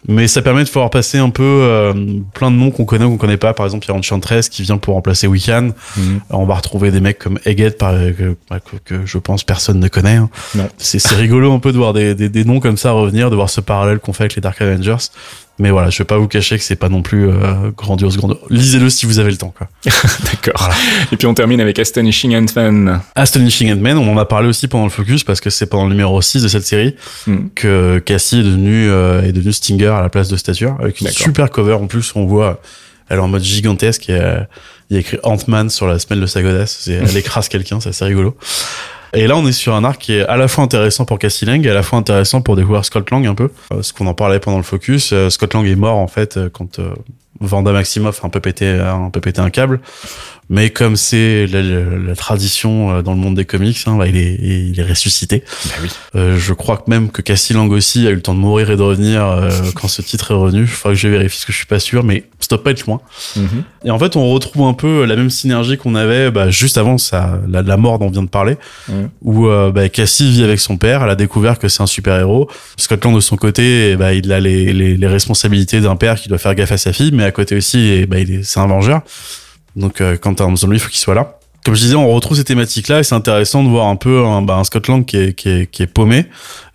[0.08, 1.92] Mais ça permet de pouvoir passer un peu euh,
[2.34, 3.54] plein de noms qu'on connaît ou qu'on connaît pas.
[3.54, 5.70] Par exemple, il y a Enchantress qui vient pour remplacer Wiccan.
[5.96, 6.20] Mhm.
[6.30, 9.88] On va retrouver des mecs comme Egghead, par, que, que, que je pense personne ne
[9.88, 10.16] connaît.
[10.16, 10.28] hein.
[10.76, 13.36] C'est c'est rigolo un peu de voir des, des, des noms comme ça revenir, de
[13.36, 14.96] voir ce parallèle qu'on fait avec les Dark Avengers.
[15.62, 18.40] Mais voilà, je vais pas vous cacher que c'est pas non plus euh, grandiose, grandiose.
[18.50, 19.54] Lisez-le si vous avez le temps.
[19.56, 19.68] Quoi.
[20.24, 20.68] D'accord.
[21.12, 23.00] Et puis on termine avec Astonishing Ant-Man.
[23.14, 25.90] Astonishing Ant-Man, on en a parlé aussi pendant le focus parce que c'est pendant le
[25.90, 26.96] numéro 6 de cette série
[27.28, 27.50] Mhm.
[27.54, 31.06] que Cassie est devenue euh, est devenue Stinger à la place de Stature avec une
[31.08, 32.60] super cover en plus on voit
[33.08, 34.40] elle est en mode gigantesque et euh,
[34.90, 37.90] il y a écrit Ant-Man sur la semelle de sa godasse elle écrase quelqu'un c'est
[37.90, 38.36] assez rigolo
[39.14, 41.44] et là on est sur un arc qui est à la fois intéressant pour Cassie
[41.44, 43.50] Lang et à la fois intéressant pour découvrir Scott Lang un peu.
[43.72, 46.36] Euh, ce qu'on en parlait pendant le focus euh, Scott Lang est mort en fait
[46.36, 46.94] euh, quand euh,
[47.40, 49.80] Vanda Maximoff a un peu pété un peu pété un câble
[50.50, 54.06] mais comme c'est la, la- la tradition euh, dans le monde des comics, hein, bah,
[54.06, 55.44] il, est, il est ressuscité.
[55.64, 55.88] Bah oui.
[56.16, 58.70] Euh, je crois que même que Cassie Lang aussi a eu le temps de mourir
[58.70, 60.62] et de revenir euh, quand ce titre est revenu.
[60.62, 62.84] Il faudra que je vérifie parce que je suis pas sûr, mais doit pas être
[62.86, 63.00] loin.
[63.82, 66.98] Et en fait, on retrouve un peu la même synergie qu'on avait bah, juste avant
[66.98, 68.58] ça, la, la mort dont on vient de parler,
[68.90, 69.08] Mhm.
[69.22, 72.50] où euh, bah, Cassie vit avec son père, elle a découvert que c'est un super-héros.
[72.76, 76.16] Scott Lang, de son côté, eh bah, il a les, les, les responsabilités d'un père
[76.20, 78.66] qui doit faire gaffe à sa fille, mais à côté aussi, eh bah, c'est un
[78.66, 79.02] vengeur.
[79.76, 81.38] Donc euh, quand t'as besoin de lui, il faut qu'il soit là.
[81.64, 84.42] Comme je disais, on retrouve ces thématiques-là et c'est intéressant de voir un peu un,
[84.42, 86.26] bah, un Scott qui est, qui, est, qui est paumé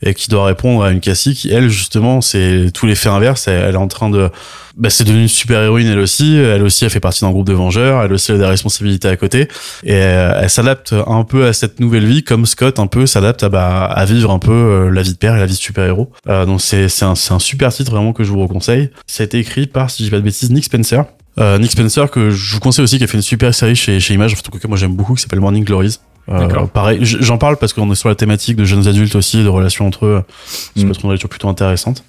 [0.02, 3.50] et qui doit répondre à une Cassie qui, elle, justement, c'est tout l'effet inverse.
[3.50, 4.30] Elle, elle est en train de...
[4.78, 6.38] Bah, c'est devenu une super-héroïne, elle aussi.
[6.38, 8.02] Elle aussi, elle fait partie d'un groupe de vengeurs.
[8.04, 9.50] Elle aussi, a des responsabilités à côté.
[9.84, 13.43] Et euh, elle s'adapte un peu à cette nouvelle vie, comme Scott, un peu, s'adapte
[13.43, 15.60] à, bah, à vivre un peu euh, la vie de père et la vie de
[15.60, 16.12] super-héros.
[16.30, 18.91] Euh, donc c'est un, un super titre, vraiment, que je vous reconseille.
[19.06, 21.06] Ça a été écrit par, si je pas de bêtises, Nick Spencer.
[21.39, 24.00] Euh, Nick Spencer que je vous conseille aussi qui a fait une super série chez,
[24.00, 26.00] chez Image, en tout cas moi j'aime beaucoup, qui s'appelle Morning Glories.
[26.30, 29.47] Euh, pareil, j'en parle parce qu'on est sur la thématique de jeunes adultes aussi, de
[29.47, 30.23] relations entre eux.
[30.76, 30.88] C'est Mm.
[30.88, 32.04] parce qu'on a toujours plutôt intéressante.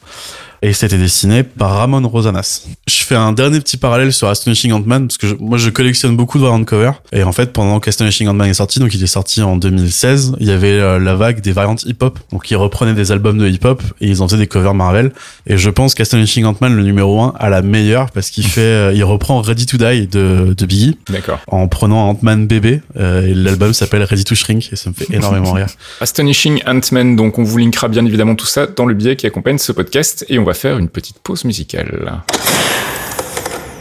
[0.60, 2.66] Et c'était dessiné par Ramon Rosanas.
[2.88, 6.16] Je fais un dernier petit parallèle sur Astonishing Ant-Man, parce que je- moi je collectionne
[6.16, 6.90] beaucoup de variant cover.
[7.12, 10.46] Et en fait, pendant qu'Astonishing Ant-Man est sorti, donc il est sorti en 2016, il
[10.48, 12.18] y avait euh, la vague des variantes hip-hop.
[12.32, 15.12] Donc ils reprenaient des albums de hip-hop et ils en faisaient des covers Marvel.
[15.46, 18.92] Et je pense qu'Astonishing Ant-Man, le numéro 1, a la meilleure parce qu'il fait, euh,
[18.92, 21.38] il reprend Ready to Die de, de Biggie D'accord.
[21.46, 22.80] en prenant Ant-Man bébé.
[22.98, 25.68] Euh, et l'album s'appelle Ready to Shrink et ça me fait énormément rire.
[26.00, 29.58] Astonishing Ant-Man, donc on vous linkera bien évidemment tout ça dans le billet qui accompagne
[29.58, 32.22] ce podcast et on va faire une petite pause musicale.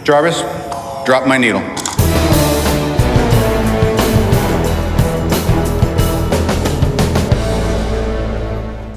[0.03, 0.43] Jarvis,
[1.05, 1.61] drop my needle.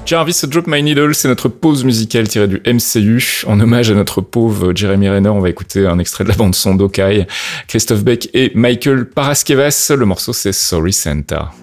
[0.05, 3.45] Jarvis Drop My Needle, c'est notre pause musicale tirée du MCU.
[3.47, 6.53] En hommage à notre pauvre Jeremy Renner, on va écouter un extrait de la bande
[6.53, 7.25] son d'Okai,
[7.69, 9.93] Christophe Beck et Michael Paraskevas.
[9.97, 11.53] Le morceau c'est Sorry Santa.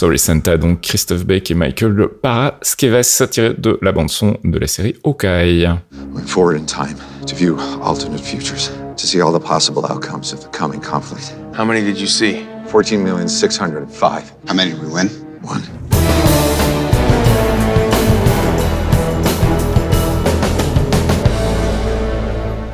[0.00, 4.96] Sorry Santa, donc Christophe Beck et Michael Paraskevas, tiré de la bande-son de la série
[5.04, 5.68] Hawkeye.
[6.14, 10.40] Went forward in time to view alternate futures, to see all the possible outcomes of
[10.40, 11.34] the coming conflict.
[11.54, 12.46] How many did you see?
[12.68, 14.32] 14,605.
[14.48, 15.08] How many did we win?
[15.42, 15.79] One.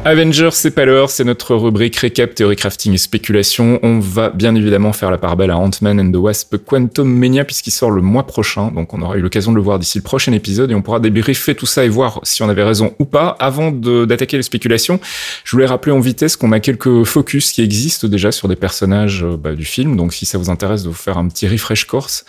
[0.07, 3.81] Avengers, c'est pas l'heure, c'est notre rubrique récap, théorie crafting et spéculation.
[3.83, 7.45] On va bien évidemment faire la part belle à Ant-Man and the Wasp Quantum Mania
[7.45, 10.05] puisqu'il sort le mois prochain, donc on aura eu l'occasion de le voir d'ici le
[10.05, 13.05] prochain épisode et on pourra débriefer tout ça et voir si on avait raison ou
[13.05, 13.37] pas.
[13.41, 15.01] Avant d'attaquer les spéculations,
[15.43, 19.25] je voulais rappeler en vitesse qu'on a quelques focus qui existent déjà sur des personnages
[19.25, 21.85] euh, bah, du film, donc si ça vous intéresse de vous faire un petit refresh
[21.85, 22.25] course,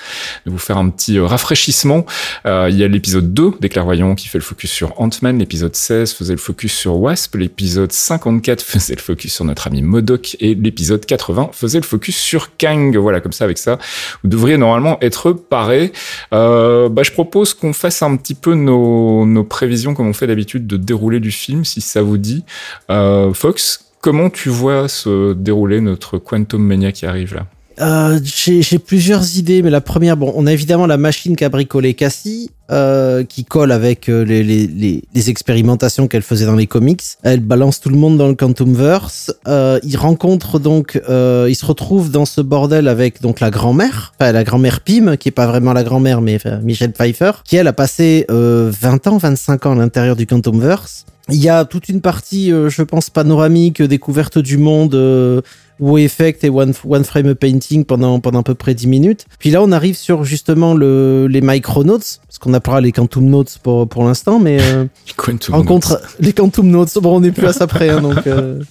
[0.48, 2.08] de vous faire un petit euh, rafraîchissement,
[2.48, 5.76] euh, il y a l'épisode 2 des clairvoyants qui fait le focus sur Ant-Man, l'épisode
[5.76, 10.38] 16 faisait le focus sur Wasp, l'épisode 54 faisait le focus sur notre ami Modoc
[10.40, 12.96] et l'épisode 80 faisait le focus sur Kang.
[12.98, 13.78] Voilà, comme ça, avec ça,
[14.24, 15.92] vous devriez normalement être paré.
[16.34, 20.68] Euh, bah, je propose qu'on fasse un petit peu nos, prévisions comme on fait d'habitude
[20.68, 22.44] de dérouler du film, si ça vous dit.
[22.90, 27.46] Euh, Fox, comment tu vois se dérouler notre Quantum Mania qui arrive là?
[27.80, 31.94] Euh, j'ai plusieurs idées, mais la première, bon, on a évidemment la machine qu'a bricolé
[31.94, 36.68] Cassie, euh, qui colle avec euh, les, les, les, les expérimentations qu'elle faisait dans les
[36.68, 37.04] comics.
[37.24, 39.34] Elle balance tout le monde dans le Quantumverse.
[39.48, 44.14] Euh, il rencontre donc, euh, il se retrouve dans ce bordel avec donc la grand-mère,
[44.20, 47.56] enfin la grand-mère Pym, qui est pas vraiment la grand-mère, mais enfin, Michelle Pfeiffer, qui
[47.56, 51.06] elle a passé euh, 20 ans, 25 ans à l'intérieur du Quantumverse.
[51.30, 55.42] Il y a toute une partie, euh, je pense, panoramique, euh, découverte du monde, euh,
[55.80, 59.26] Effect et One, one Frame Painting pendant, pendant à peu près 10 minutes.
[59.40, 63.60] Puis là, on arrive sur justement le, les Micronauts, ce qu'on appellera les Quantum Notes
[63.62, 64.86] pour, pour l'instant, mais euh,
[65.18, 66.98] Quantum rencontre les Quantum Notes.
[67.02, 68.62] Bon, on n'est plus à ça près, hein, donc euh,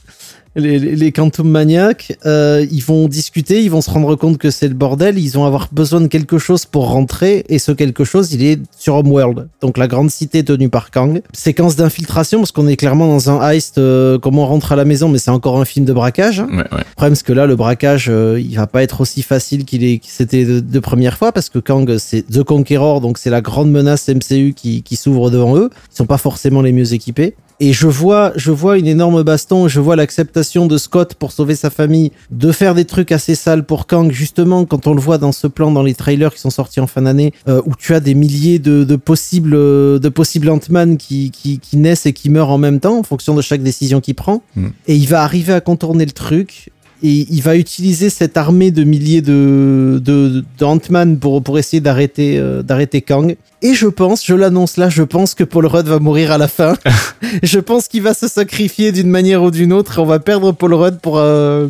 [0.57, 4.51] les, les, les Quantum Maniacs, euh, ils vont discuter, ils vont se rendre compte que
[4.51, 8.05] c'est le bordel, ils vont avoir besoin de quelque chose pour rentrer, et ce quelque
[8.05, 11.21] chose, il est sur Homeworld, donc la grande cité tenue par Kang.
[11.33, 14.85] Séquence d'infiltration, parce qu'on est clairement dans un heist, euh, comment on rentre à la
[14.85, 16.41] maison, mais c'est encore un film de braquage.
[16.41, 16.49] hein.
[16.51, 16.79] Ouais, ouais.
[16.79, 19.85] Le problème, c'est que là, le braquage, euh, il va pas être aussi facile qu'il
[19.85, 23.41] est, c'était de, de première fois, parce que Kang, c'est The Conqueror, donc c'est la
[23.41, 25.71] grande menace MCU qui, qui s'ouvre devant eux.
[25.93, 27.35] Ils sont pas forcément les mieux équipés.
[27.59, 31.55] Et je vois, je vois une énorme baston, je vois l'acceptation de Scott pour sauver
[31.55, 35.19] sa famille, de faire des trucs assez sales pour Kang, justement, quand on le voit
[35.19, 37.95] dans ce plan, dans les trailers qui sont sortis en fin d'année, euh, où tu
[37.95, 42.13] as des milliers de, de possibles, euh, de possibles Ant-Man qui, qui, qui naissent et
[42.13, 44.43] qui meurent en même temps, en fonction de chaque décision qu'il prend.
[44.55, 44.67] Mm.
[44.89, 46.71] Et il va arriver à contourner le truc,
[47.07, 51.81] et il va utiliser cette armée de milliers de, de, de Ant-Man pour, pour essayer
[51.81, 53.37] d'arrêter euh, d'arrêter Kang.
[53.63, 56.49] Et je pense, je l'annonce là, je pense que Paul Rudd va mourir à la
[56.49, 56.75] fin.
[57.45, 60.75] je pense qu'il va se sacrifier d'une manière ou d'une autre on va perdre Paul
[60.75, 61.69] Rudd pour, euh,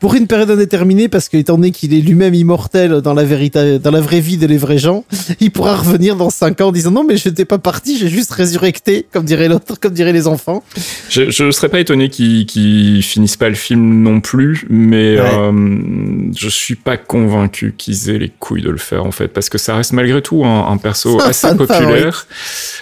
[0.00, 3.78] pour une période indéterminée parce que étant donné qu'il est lui-même immortel dans la, vérité,
[3.78, 5.04] dans la vraie vie de les vrais gens,
[5.40, 8.08] il pourra revenir dans 5 ans en disant non mais je n'étais pas parti, j'ai
[8.08, 10.62] juste résurrecté, comme dirait l'autre, comme diraient les enfants.
[11.08, 15.20] Je, je serais pas étonné qu'ils qu'ils finissent pas le film non plus, mais Ouais.
[15.34, 19.48] euh, je suis pas convaincu qu'ils aient les couilles de le faire en fait, parce
[19.48, 22.26] que ça reste malgré tout un, un perso un assez populaire.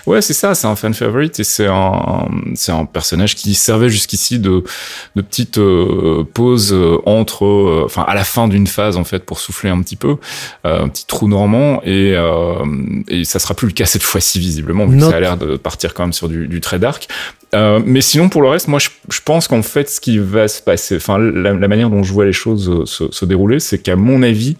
[0.06, 3.88] Ouais, c'est ça, c'est un fan favorite et c'est un c'est un personnage qui servait
[3.88, 4.64] jusqu'ici de
[5.16, 9.24] de petite euh, pause euh, entre, euh, enfin à la fin d'une phase en fait
[9.24, 10.16] pour souffler un petit peu,
[10.66, 12.64] euh, un petit trou normand et euh,
[13.08, 15.56] et ça sera plus le cas cette fois-ci visiblement vu que ça a l'air de
[15.56, 17.08] partir quand même sur du, du très dark.
[17.54, 20.48] Euh, mais sinon, pour le reste, moi, je, je pense qu'en fait, ce qui va
[20.48, 23.78] se passer, enfin, la, la manière dont je vois les choses se, se dérouler, c'est
[23.78, 24.56] qu'à mon avis,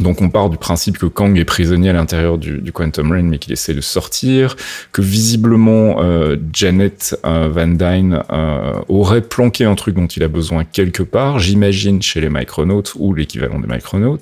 [0.00, 3.28] donc on part du principe que Kang est prisonnier à l'intérieur du, du Quantum Realm,
[3.28, 4.56] mais qu'il essaie de sortir,
[4.92, 10.28] que visiblement euh, Janet euh, Van Dyne euh, aurait planqué un truc dont il a
[10.28, 14.18] besoin quelque part, j'imagine chez les Micronauts ou l'équivalent des Micronauts,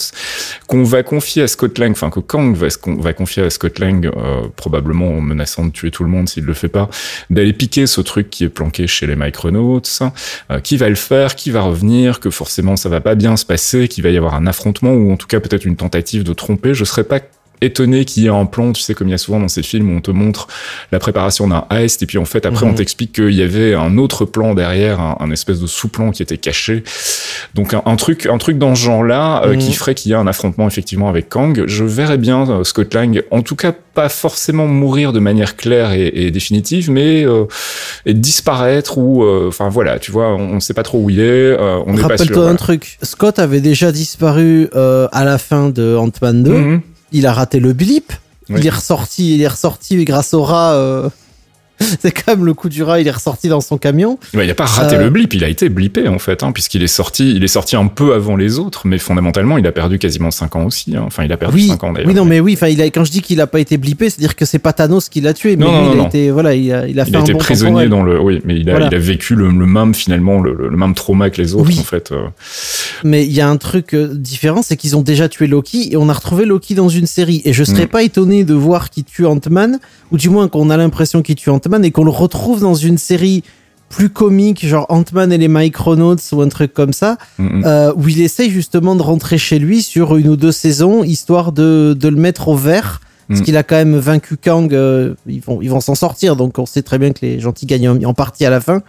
[0.66, 4.06] qu'on va confier à Scott Lang, enfin que Kang va, va confier à Scott Lang,
[4.06, 6.88] euh, probablement en menaçant de tuer tout le monde s'il le fait pas,
[7.30, 9.82] d'aller piquer ce truc qui est planqué chez les Micronauts,
[10.50, 13.44] euh, qui va le faire, qui va revenir, que forcément ça va pas bien se
[13.44, 16.32] passer, qu'il va y avoir un affrontement ou en tout cas peut-être une tentative de
[16.32, 16.74] tromper.
[16.74, 17.20] Je serais pas
[17.60, 19.62] étonné qu'il y ait un plan, tu sais, comme il y a souvent dans ces
[19.62, 20.46] films où on te montre
[20.92, 22.72] la préparation d'un heist et puis en fait après Mhm.
[22.72, 26.22] on t'explique qu'il y avait un autre plan derrière, un, un espèce de sous-plan qui
[26.22, 26.84] était caché.
[27.54, 29.58] Donc un, un truc, un truc dans ce genre-là euh, Mhm.
[29.58, 31.64] qui ferait qu'il y ait un affrontement effectivement avec Kang.
[31.66, 35.92] Je verrais bien euh, Scott Lang, en tout cas pas forcément mourir de manière claire
[35.92, 37.44] et, et définitive, mais euh,
[38.04, 41.18] et disparaître ou euh, enfin voilà, tu vois, on, on sait pas trop où il
[41.20, 42.08] est, euh, on n'est pas sûr.
[42.10, 42.58] Rappelle-toi un voilà.
[42.58, 46.52] truc, Scott avait déjà disparu euh, à la fin de Ant-Man 2.
[46.52, 46.80] Mhm.
[47.12, 48.12] Il a raté le blip.
[48.48, 48.60] Oui.
[48.60, 50.74] Il est ressorti, il est ressorti grâce au rat.
[50.74, 51.08] euh,
[52.00, 54.18] c'est quand même le coup du rat, il est ressorti dans son camion.
[54.34, 56.52] Ouais, il a pas raté Euh, le blip, il a été blippé en fait, hein,
[56.52, 59.72] puisqu'il est sorti, il est sorti un peu avant les autres, mais fondamentalement, il a
[59.72, 60.96] perdu quasiment 5 ans aussi.
[60.96, 61.02] hein.
[61.06, 62.08] Enfin, il a perdu Oui, 5 ans d'ailleurs.
[62.08, 64.08] oui, non, mais oui, enfin, il a, quand je dis qu'il a pas été blippé,
[64.10, 66.08] c'est-à-dire que c'est pas Thanos qui l'a tué, mais Non, lui, non, il a non.
[66.08, 68.40] été, voilà, il a, il a fait Il a un été prisonnier dans le, oui,
[68.44, 68.88] mais il a, Voilà.
[68.90, 71.78] il a vécu le, le même finalement, le, le même trauma que les autres Oui.
[71.78, 72.12] en fait.
[72.12, 72.26] euh.
[73.04, 75.96] Mais il y a un truc euh, différent, c'est qu'ils ont déjà tué Loki et
[75.96, 77.42] on a retrouvé Loki dans une série.
[77.44, 77.88] Et je serais Mm.
[77.88, 79.78] pas étonné de voir qu'il tue Ant-Man,
[80.10, 82.98] ou du moins qu'on a l'impression qu'il tue Ant-Man et qu'on le retrouve dans une
[82.98, 83.42] série
[83.88, 88.08] plus comique, genre Ant-Man et les Micronauts ou un truc comme ça, Mm, euh, où
[88.08, 92.08] il essaye justement de rentrer chez lui sur une ou deux saisons, histoire de, de
[92.08, 93.00] le mettre au vert.
[93.28, 93.44] Parce Mm.
[93.44, 96.66] qu'il a quand même vaincu Kang, euh, ils vont ils vont s'en sortir, donc on
[96.66, 98.82] sait très bien que les gentils gagnent en, en partie à la fin.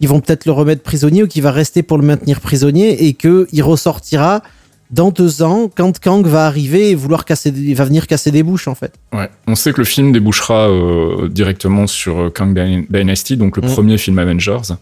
[0.00, 3.14] Ils vont peut-être le remettre prisonnier ou qu'il va rester pour le maintenir prisonnier et
[3.14, 4.42] qu'il ressortira
[4.90, 8.42] dans deux ans quand Kang va arriver et vouloir casser, des- va venir casser des
[8.42, 8.92] bouches en fait.
[9.12, 9.28] Ouais.
[9.46, 13.62] On sait que le film débouchera euh, directement sur euh, Kang Dy- Dynasty, donc le
[13.68, 13.72] Mm.
[13.72, 14.74] premier film Avengers.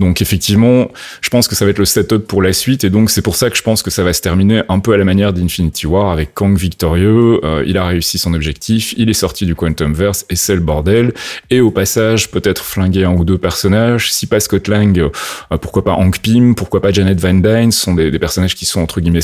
[0.00, 0.88] Donc effectivement,
[1.20, 3.36] je pense que ça va être le setup pour la suite, et donc c'est pour
[3.36, 5.86] ça que je pense que ça va se terminer un peu à la manière d'Infinity
[5.86, 7.40] War, avec Kang victorieux.
[7.44, 11.12] euh, il a réussi son objectif, il est sorti du Quantumverse, et c'est le bordel.
[11.50, 14.12] Et au passage, peut-être flinguer un ou deux personnages.
[14.12, 17.80] Si pas Scott Lang, euh, pourquoi pas Hank Pym, pourquoi pas Janet Van Dyne, ce
[17.80, 19.20] sont des, des personnages qui sont entre guillemets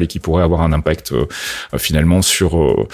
[0.00, 1.26] et qui pourraient avoir un impact euh,
[1.74, 2.86] euh, finalement sur euh,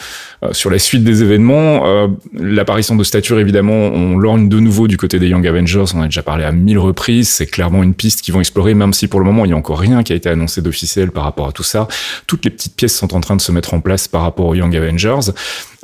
[0.52, 1.84] sur la suite des événements.
[2.32, 5.84] L'apparition de Stature, évidemment, on lorgne de nouveau du côté des Young Avengers.
[5.94, 7.28] On en a déjà parlé à mille reprises.
[7.28, 9.56] C'est clairement une piste qu'ils vont explorer, même si pour le moment il y a
[9.56, 11.88] encore rien qui a été annoncé d'officiel par rapport à tout ça.
[12.28, 14.54] Toutes les petites pièces sont en train de se mettre en place par rapport aux
[14.54, 15.32] Young Avengers.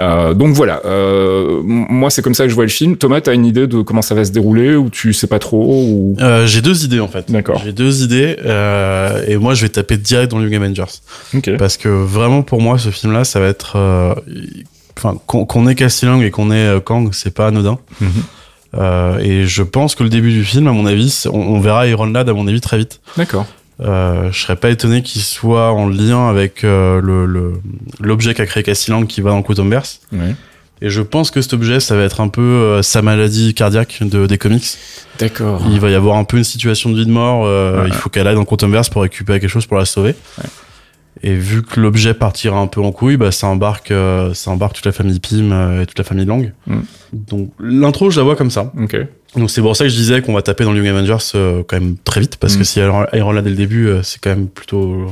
[0.00, 0.80] Euh, donc voilà.
[0.84, 2.96] Euh, moi, c'est comme ça que je vois le film.
[2.96, 5.64] Thomas, t'as une idée de comment ça va se dérouler ou tu sais pas trop
[5.84, 6.16] ou...
[6.20, 7.30] Euh, j'ai deux idées en fait.
[7.30, 7.60] D'accord.
[7.64, 8.36] J'ai deux idées
[9.28, 10.84] et moi je vais taper direct dans Young Avengers
[11.34, 11.56] Ok.
[11.58, 13.76] parce que vraiment pour moi ce film-là ça va être,
[14.98, 17.78] enfin qu'on qu'on ait et qu'on ait Kang c'est pas anodin.
[18.00, 18.08] Mhm.
[18.76, 21.86] Euh, et je pense que le début du film à mon avis on, on verra
[21.86, 23.00] Iron Lad à mon avis très vite.
[23.16, 23.46] D'accord.
[23.80, 27.54] Euh, je serais pas étonné qu'il soit en lien avec euh, le le-
[28.00, 30.00] l'objet qu'a créé Cassie Lang qui va dans le Quantumverse.
[30.12, 30.36] Ouais.
[30.82, 33.98] Et je pense que cet objet, ça va être un peu euh, sa maladie cardiaque
[34.02, 34.64] de, des comics.
[35.18, 35.62] D'accord.
[35.70, 37.46] Il va y avoir un peu une situation de vie de mort.
[37.46, 37.88] euh, Ouais.
[37.88, 40.14] Il faut qu'elle aille dans le Quantumverse pour récupérer quelque chose pour la sauver.
[40.38, 40.44] Ouais.
[41.22, 44.74] Et vu que l'objet partira un peu en couille, bah, ça embarque, euh, ça embarque
[44.74, 46.52] toute la famille Pym euh, et toute la famille Lang.
[46.66, 46.80] Mm.
[47.12, 48.72] Donc l'intro, je la vois comme ça.
[48.80, 48.96] Ok.
[49.36, 51.72] Donc c'est pour ça que je disais qu'on va taper dans le Young Avengers quand
[51.80, 52.58] même très vite parce Mm.
[52.58, 55.06] que si Iron Lad dès le début, euh, c'est quand même plutôt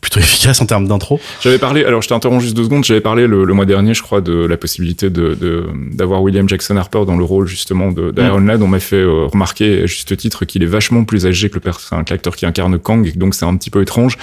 [0.00, 1.20] plutôt efficace en termes d'intro.
[1.42, 4.02] J'avais parlé, alors je t'interromps juste deux secondes, j'avais parlé le, le mois dernier, je
[4.02, 8.10] crois, de la possibilité de de- d'avoir William Jackson Harper dans le rôle justement de
[8.10, 8.62] d'Iron Lad.
[8.62, 11.70] On m'a fait euh, remarquer à juste titre qu'il est vachement plus âgé que le
[11.70, 14.16] enfin, que l'acteur qui incarne Kang, et donc c'est un petit peu étrange.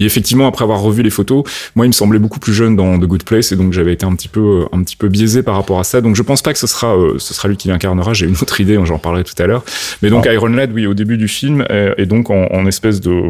[0.00, 1.44] Et effectivement, après avoir revu les photos,
[1.76, 4.04] moi il me semblait beaucoup plus jeune dans The Good Place, et donc j'avais été
[4.06, 6.00] un petit peu euh, un petit peu biaisé par rapport à ça.
[6.00, 8.12] Donc je pense pas que ce sera euh, ce sera lui qui l'incarnera.
[8.14, 9.62] J'ai une autre idée, j'en parlerai tout à l'heure.
[10.02, 13.00] Mais donc Iron Lad, oui, au début du film, euh, est donc en, en espèce
[13.00, 13.20] de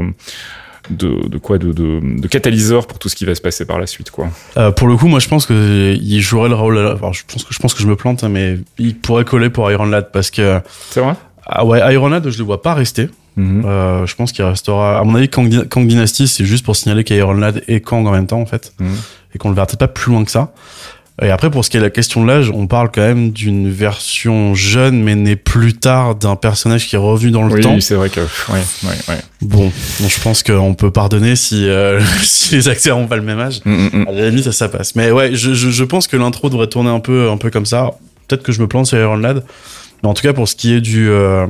[0.90, 3.78] de, de quoi de, de, de catalyseur pour tout ce qui va se passer par
[3.78, 4.28] la suite quoi.
[4.56, 6.78] Euh, pour le coup, moi, je pense que il jouerait le rôle.
[6.78, 9.50] Alors, je pense que je pense que je me plante, hein, mais il pourrait coller
[9.50, 11.14] pour Iron Lad parce que C'est vrai?
[11.46, 13.08] ah ouais, Iron Lad, je le vois pas rester.
[13.36, 13.62] Mhm.
[13.64, 14.98] Euh, je pense qu'il restera.
[14.98, 17.62] À mon avis, Kang, Kang Dynasty, c'est juste pour signaler qu'il y a Iron Lad
[17.68, 18.88] et Kang en même temps, en fait, Mhm.
[19.34, 20.52] et qu'on le verra peut-être pas plus loin que ça.
[21.22, 23.30] Et après, pour ce qui est de la question de l'âge, on parle quand même
[23.30, 27.60] d'une version jeune, mais née plus tard d'un personnage qui est revenu dans le Oui,
[27.60, 27.78] temps.
[27.80, 29.18] c'est vrai que ouais, ouais, ouais.
[29.42, 29.70] Bon,
[30.00, 33.38] bon, je pense qu'on peut pardonner si, euh, si les acteurs ont pas le même
[33.38, 33.60] âge.
[33.66, 34.08] Mm, mm, mm.
[34.08, 34.94] À la limite, ça, ça passe.
[34.96, 37.66] Mais ouais, je, je, je pense que l'intro devrait tourner un peu, un peu comme
[37.66, 37.90] ça.
[38.26, 39.44] Peut-être que je me plante sur Iron Lad.
[40.02, 41.46] Mais en tout cas, pour ce qui est du, euh,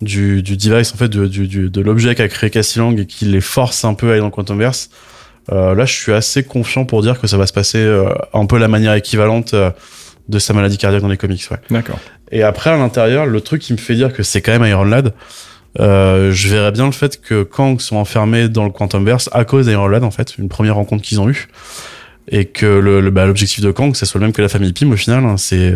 [0.00, 3.06] du, du device, en fait, du, du, du- de l'objet qu'a créé Cassie Lang et
[3.06, 4.90] qui les force un peu à aller dans le Quantumverse,
[5.50, 8.46] euh, là, je suis assez confiant pour dire que ça va se passer euh, un
[8.46, 9.70] peu la manière équivalente euh,
[10.28, 11.56] de sa maladie cardiaque dans les comics, ouais.
[11.70, 11.98] D'accord.
[12.30, 14.84] Et après, à l'intérieur, le truc qui me fait dire que c'est quand même Iron
[14.84, 15.12] Lad,
[15.78, 19.88] je verrais bien le fait que Kang soit enfermé dans le Quantumverse à cause d'Iron
[19.88, 21.48] Lad, en fait, une première rencontre qu'ils ont eue.
[22.28, 24.72] Et que le, le- bah, l'objectif de Kang, ça soit le même que la famille
[24.72, 25.72] Pym, au final, hein, c'est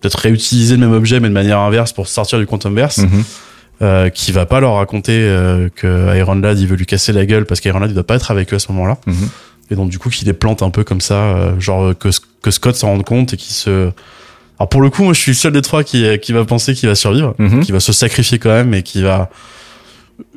[0.00, 3.24] peut-être réutiliser le même objet, mais de manière inverse pour sortir du Quantumverse, Mhm.
[3.82, 7.26] Euh, qui va pas leur raconter euh, que Iron Lad, il veut lui casser la
[7.26, 8.98] gueule parce qu'Iron Lad, il doit pas être avec eux à ce moment-là.
[9.06, 9.28] Mhm.
[9.70, 12.08] Et donc, du coup, qu'il les plante un peu comme ça, euh, genre que,
[12.42, 13.90] que Scott s'en rende compte et qu'il se...
[14.58, 16.72] Alors, pour le coup, moi, je suis le seul des trois qui, qui va penser
[16.74, 17.60] qu'il va survivre, Mhm.
[17.60, 19.28] qui va se sacrifier quand même et qui va...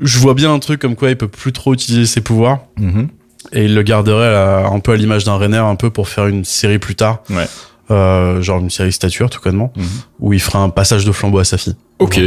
[0.01, 3.07] Je vois bien un truc comme quoi il peut plus trop utiliser ses pouvoirs Mhm.
[3.53, 6.27] et il le garderait à- un peu à l'image d'un Renner, un peu pour faire
[6.27, 7.19] une série plus tard.
[7.29, 7.47] Ouais.
[7.91, 9.85] Euh, genre une série stature, tout connement, Mhm.
[10.19, 11.75] où il fera un passage de flambeau à sa fille.
[11.99, 12.19] Ok.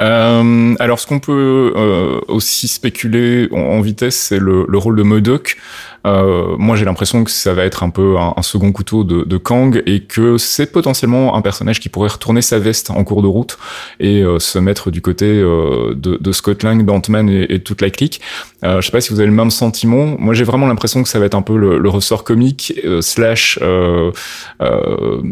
[0.00, 5.02] Euh, alors, ce qu'on peut euh, aussi spéculer en, vitesse, c'est le, le rôle de
[5.02, 5.58] Modoc.
[6.06, 9.24] Euh, moi, j'ai l'impression que ça va être un peu un, un second couteau de,
[9.24, 13.22] de, Kang et que c'est potentiellement un personnage qui pourrait retourner sa veste en cours
[13.22, 13.58] de route
[14.00, 17.80] et euh, se mettre du côté euh, de, de, Scott Lang, d'Ant-Man et, et, toute
[17.82, 18.20] la clique.
[18.64, 20.16] Euh, je sais pas si vous avez le même sentiment.
[20.18, 23.58] Moi, j'ai vraiment l'impression que ça va être un peu le, le ressort comique slash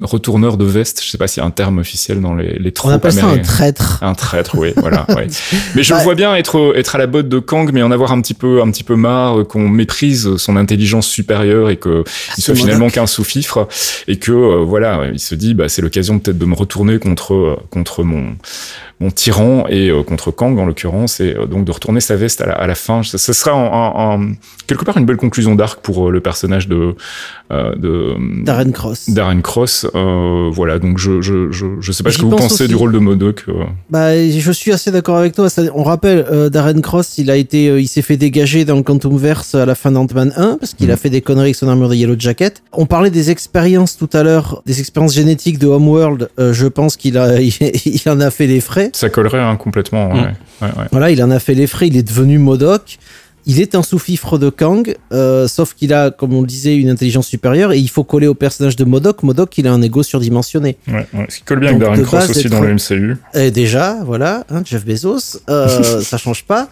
[0.03, 1.03] retourneur de veste.
[1.03, 3.13] Je sais pas s'il y a un terme officiel dans les, les troupes On appelle
[3.13, 3.99] ça un traître.
[4.03, 5.01] Un traître, oui, voilà.
[5.11, 5.27] Ouais.
[5.75, 7.91] Mais je bah, le vois bien être être à la botte de Kang, mais en
[7.91, 12.05] avoir un petit peu un petit peu marre qu'on méprise son intelligence supérieure et que
[12.07, 13.69] ah, il soit finalement qu'un sous-fifre
[14.07, 17.35] et que euh, voilà, il se dit bah c'est l'occasion peut-être de me retourner contre
[17.35, 18.37] euh, contre mon
[19.01, 22.47] mon tyran et euh, contre Kang en l'occurrence et donc de retourner sa veste à
[22.47, 23.03] la, à la fin.
[23.03, 24.27] Ce, ce sera en, en,
[24.67, 26.95] quelque part une belle conclusion d'arc pour le personnage de
[27.51, 29.11] de Darren Cross.
[29.11, 29.87] Darren Cross,
[30.53, 32.69] voilà donc je je je, je sais pas ce que vous pensez aussi.
[32.69, 33.45] du rôle de Modoc.
[33.89, 35.49] Bah je suis assez d'accord avec toi.
[35.75, 39.57] On rappelle Darren Cross, il a été il s'est fait dégager dans le Quantum Verse
[39.57, 40.93] à la fin d'Ant-Man 1 parce qu'il mmh.
[40.93, 42.63] a fait des conneries avec son armure de Yellow Jacket.
[42.73, 46.29] On parlait des expériences tout à l'heure, des expériences génétiques de Homeworld.
[46.39, 47.53] Euh, je pense qu'il a, il,
[47.85, 48.90] il, en a fait les frais.
[48.97, 50.09] Ça collerait hein, complètement.
[50.09, 50.15] Mmh.
[50.15, 50.35] Ouais.
[50.63, 50.85] Ouais, ouais.
[50.91, 51.89] Voilà, il en a fait les frais.
[51.89, 52.99] Il est devenu Modoc.
[53.47, 56.91] Il est un sous-fifre de Kang, euh, sauf qu'il a, comme on le disait, une
[56.91, 59.23] intelligence supérieure et il faut coller au personnage de Modoc.
[59.23, 60.77] Modoc, il a un ego surdimensionné.
[60.87, 61.27] Ouais, ouais.
[61.31, 63.17] Ce qui colle bien Donc, avec Darren Cross aussi dans le MCU.
[63.35, 66.69] Et déjà, voilà, hein, Jeff Bezos, euh, ça change pas.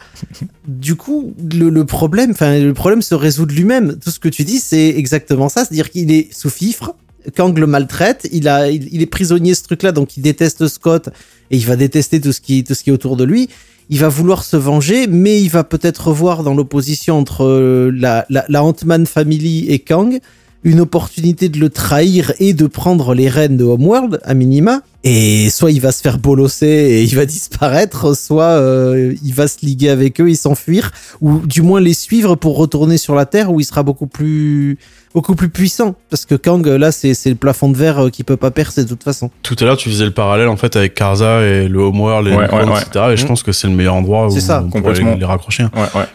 [0.66, 3.96] Du coup, le, le problème, enfin, le problème se résout de lui-même.
[3.98, 6.92] Tout ce que tu dis, c'est exactement ça, c'est-à-dire qu'il est sous-fifre.
[7.36, 11.08] Kang le maltraite, il, a, il, est prisonnier ce truc-là, donc il déteste Scott
[11.50, 13.48] et il va détester tout ce qui, tout ce qui est autour de lui
[13.90, 18.26] il va vouloir se venger, mais il va peut-être revoir dans l'opposition entre euh, la,
[18.28, 20.20] la, la Ant-Man Family et Kang
[20.64, 24.82] une opportunité de le trahir et de prendre les rênes de Homeworld, à minima.
[25.04, 29.46] Et soit il va se faire bolosser et il va disparaître, soit euh, il va
[29.46, 30.90] se liguer avec eux et s'enfuir,
[31.20, 34.78] ou du moins les suivre pour retourner sur la Terre où il sera beaucoup plus
[35.14, 38.24] beaucoup plus puissant parce que Kang là c'est c'est le plafond de verre euh, qui
[38.24, 39.30] peut pas percer de toute façon.
[39.42, 42.30] Tout à l'heure tu faisais le parallèle en fait avec Karza et le Homeworld et
[42.36, 43.06] ouais, le ouais, etc.
[43.12, 44.64] Et je pense que c'est le meilleur endroit où ça.
[44.64, 45.66] on pourrait les, les raccrocher.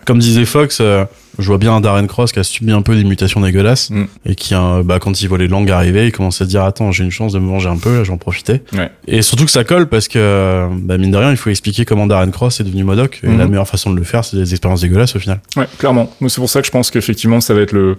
[0.06, 1.06] Comme disait Fox, euh,
[1.40, 4.04] je vois bien Darren Cross qui a subi un peu des mutations dégueulasses mm.
[4.26, 6.64] et qui, euh, bah, quand il voit les langues arriver, il commence à se dire
[6.64, 8.62] attends j'ai une chance de me venger un peu, là j'en profitais.
[8.74, 8.92] Ouais.
[9.08, 12.08] Et surtout que ça colle parce que bah, mine de rien il faut expliquer comment
[12.08, 14.82] Darren Cross est devenu Modoc et la meilleure façon de le faire c'est des expériences
[14.82, 15.40] dégueulasses au final.
[15.56, 16.14] Ouais, clairement.
[16.28, 17.98] C'est pour ça que je pense qu'effectivement, ça va être le,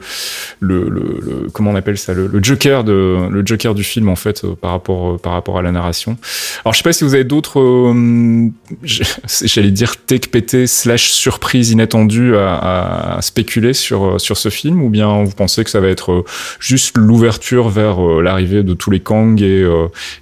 [0.61, 4.09] le, le, le- comment on appelle ça, le, le Joker de, le Joker du film
[4.09, 6.17] en fait euh, par rapport, euh, par rapport à la narration.
[6.65, 8.49] Alors, je sais pas si vous avez d'autres, euh,
[9.45, 14.83] j'allais dire tech pété slash surprise inattendue à, à spéculer sur euh, sur ce film,
[14.83, 16.25] ou bien vous pensez que ça va être euh,
[16.61, 19.65] juste l'ouverture vers euh, l'arrivée de tous les Kang et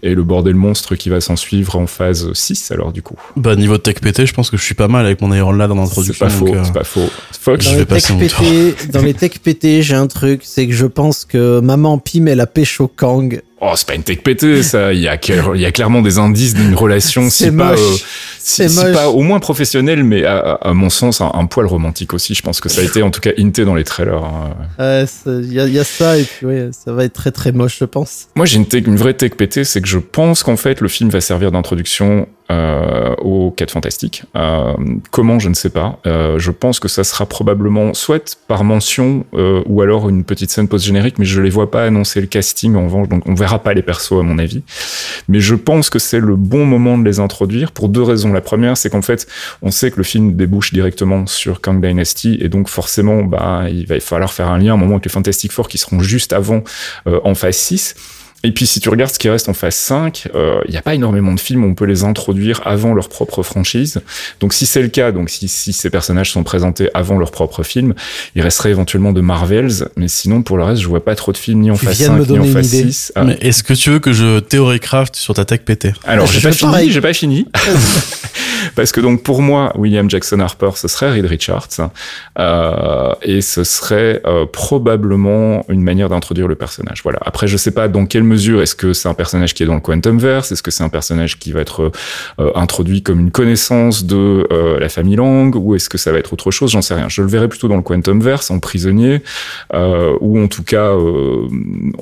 [0.02, 3.16] et le bordel monstre qui va s'en suivre en phase 6 alors du coup?
[3.36, 5.52] Bah niveau de tech pété je pense que je suis pas mal avec mon Iron
[5.52, 6.26] Lad en C'est introduction.
[6.26, 7.08] pas faux, euh, c'est pas faux.
[7.40, 7.64] Fox?
[7.64, 8.20] Je Dans vais passer mon
[8.92, 12.40] dans les tech pétés, j'ai un truc, c'est que je pense que maman Pim elle
[12.40, 13.42] a pécho Kang.
[13.64, 14.92] Oh, c'est pas une tech pété, ça.
[14.92, 15.16] Il y a,
[15.54, 17.78] il y a clairement des indices d'une relation, si C'est pas, moche.
[17.80, 17.96] euh,
[18.40, 18.92] si, moche.
[18.92, 22.34] pas au moins professionnelle, mais à, à- mon sens, un, un poil romantique aussi.
[22.34, 24.24] Je pense que ça a été en tout cas hinté dans les trailers.
[24.24, 24.50] hein.
[24.80, 27.52] Ouais, Il y, a- y a ça et puis ouais, ça va être très très
[27.52, 28.26] moche je pense.
[28.34, 31.10] Moi, j'ai une, une vraie tech pété, c'est que je pense qu'en fait, le film
[31.10, 34.24] va servir d'introduction euh, aux 4 fantastiques.
[34.36, 34.74] Euh,
[35.10, 35.98] comment, je ne sais pas.
[36.06, 40.50] Euh, je pense que ça sera probablement soit par mention euh, ou alors une petite
[40.50, 43.58] scène post-générique, mais je les vois pas annoncer le casting en revanche, donc on verra
[43.60, 44.62] pas les persos à mon avis.
[45.28, 48.32] Mais je pense que c'est le bon moment de les introduire pour deux raisons.
[48.32, 49.26] La première, c'est qu'en fait,
[49.62, 53.86] on sait que le film débouche directement sur Kang Dynasty et donc forcément, bah, il
[53.86, 56.32] va falloir faire un lien à un moment avec les Fantastic Four qui seront juste
[56.32, 56.62] avant
[57.06, 57.94] euh, en phase 6.
[58.44, 60.28] Et puis si tu regardes ce qui reste en phase 5,
[60.66, 63.42] il n'y a pas énormément de films où on peut les introduire avant leur propre
[63.42, 64.00] franchise.
[64.40, 67.62] Donc si c'est le cas, donc si, si ces personnages sont présentés avant leur propre
[67.62, 67.94] film,
[68.34, 71.36] il resterait éventuellement de Marvels, mais sinon pour le reste, je vois pas trop de
[71.36, 72.90] films ni en Tu phase viens de 5 me ni en phase idée.
[72.90, 73.12] 6.
[73.14, 76.40] Ah, Mais est-ce que tu veux que je théorie-craft sur ta tech pété alors, j'ai
[76.40, 77.46] pas fais fini, j'ai pas fini.
[78.74, 81.90] Parce que donc pour moi, William Jackson Harper, ce serait Reed Richards,
[82.38, 87.02] euh, et ce serait euh, probablement une manière d'introduire le personnage.
[87.02, 87.18] Voilà.
[87.22, 89.80] Après, je sais pas dans quelle est-ce que c'est un personnage qui est dans le
[89.80, 91.92] Quantumverse, est-ce que c'est un personnage qui va être
[92.38, 96.18] euh, introduit comme une connaissance de euh, la famille Lang, ou est-ce que ça va
[96.18, 97.08] être autre chose, j'en sais rien.
[97.08, 99.22] Je le verrai plutôt dans le Quantumverse, en prisonnier,
[99.74, 100.92] euh, ou en tout cas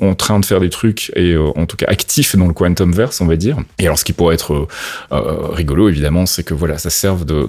[0.01, 3.25] en train de faire des trucs et en tout cas actif dans le Quantumverse, on
[3.25, 3.57] va dire.
[3.79, 4.67] Et alors, ce qui pourrait être
[5.11, 7.47] rigolo, évidemment, c'est que voilà, ça serve de,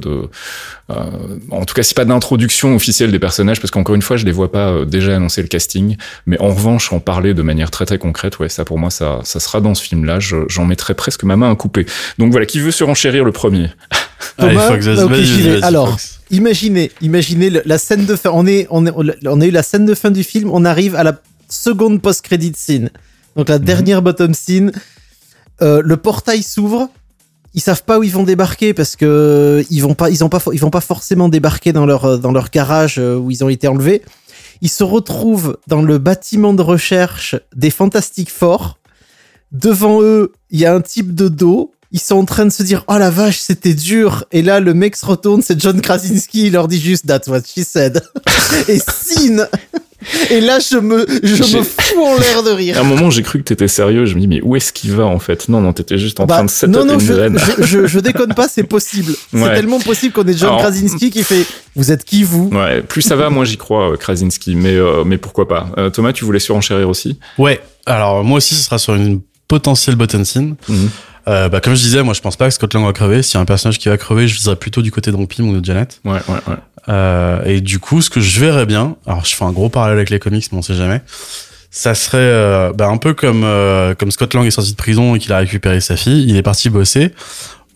[0.88, 4.32] en tout cas, si pas d'introduction officielle des personnages, parce qu'encore une fois, je les
[4.32, 7.98] vois pas déjà annoncer le casting, mais en revanche, en parler de manière très très
[7.98, 10.18] concrète, ouais, ça pour moi, ça, ça sera dans ce film-là.
[10.18, 11.84] Je- J'en mettrai presque ma main à couper.
[12.16, 13.68] Donc voilà, qui veut surenchérir le premier?
[14.38, 14.86] Allez, Fox,
[15.62, 16.20] Alors, Fox.
[16.30, 18.30] Imaginez, imaginez la scène de fin.
[18.32, 18.92] On est, on est,
[19.26, 20.48] on a eu la scène de fin du film.
[20.50, 21.20] On arrive à la
[21.50, 22.88] seconde post-credit scene.
[23.36, 24.72] Donc la dernière bottom scene.
[25.60, 26.88] Euh, le portail s'ouvre.
[27.54, 30.40] Ils savent pas où ils vont débarquer parce que ils vont pas, ils ont pas,
[30.54, 33.50] ils vont pas forcément débarquer dans leur, euh, dans leur garage euh, où ils ont
[33.50, 34.00] été enlevés.
[34.62, 38.78] Ils se retrouvent dans le bâtiment de recherche des Fantastic Four.
[39.50, 41.72] Devant eux, il y a un type de dos.
[41.90, 44.24] Ils sont en train de se dire, oh la vache, c'était dur.
[44.30, 47.40] Et là, le mec se retourne, c'est John Krasinski, il leur dit juste, that's what
[47.40, 48.02] she said.
[48.68, 49.44] Et signe.
[50.30, 52.84] Et là, je me, je me fous en l'air de À un rire.
[52.84, 54.04] moment, j'ai cru que t'étais sérieux.
[54.06, 55.48] Je me dis, mais où est-ce qu'il va en fait?
[55.48, 57.86] Non, non, t'étais juste en Bah, train de setup non, non, une je, je, je-
[57.86, 59.12] je déconne pas, c'est possible.
[59.32, 61.44] C'est tellement possible qu'on ait John Alors- Krasinski qui fait,
[61.76, 62.50] vous êtes qui vous?
[62.52, 64.54] Ouais, plus ça va, moins j'y crois, euh, Krasinski.
[64.54, 65.68] Mais, euh, mais pourquoi pas?
[65.78, 67.18] Euh, Thomas, tu voulais surenchérir aussi?
[67.38, 70.56] Ouais, alors moi aussi, ce sera sur une potentielle bottom scene.
[70.68, 70.88] Mhm.
[71.28, 73.22] Euh, bah, comme je disais, moi je pense pas que Scott Lang va crever.
[73.22, 75.48] S'il y a un personnage qui va crever, je viserais plutôt du côté de Pym
[75.48, 76.00] ou de Janet.
[76.04, 76.56] Ouais, ouais, ouais.
[76.88, 79.96] Euh, et du coup, ce que je verrais bien, alors je fais un gros parallèle
[79.98, 81.00] avec les comics, mais on sait jamais.
[81.70, 85.14] Ça serait euh, bah, un peu comme euh, comme Scott Lang est sorti de prison
[85.14, 87.12] et qu'il a récupéré sa fille, il est parti bosser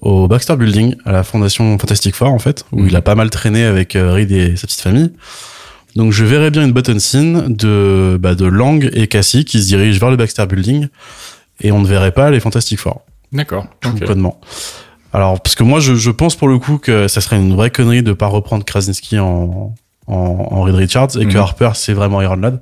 [0.03, 2.89] au Baxter Building, à la fondation Fantastic Four en fait, où Mhm.
[2.89, 5.13] il a pas mal traîné avec euh, Reed et sa petite famille.
[5.95, 9.67] Donc je verrais bien une button scene de bah, de Lang et Cassie qui se
[9.69, 10.89] dirigent vers le Baxter Building
[11.63, 13.01] et on ne verrait pas les Fantastic Four
[13.37, 13.67] D'accord.
[13.81, 14.07] tout ok.
[14.07, 14.41] bonnement.
[15.13, 17.71] Alors, parce que moi, je, je pense pour le coup que ça serait une vraie
[17.71, 19.75] connerie de pas reprendre Krasinski en,
[20.07, 21.37] en, en Reed Richards et que Mhm.
[21.37, 22.61] Harper, c'est vraiment Iron Lad.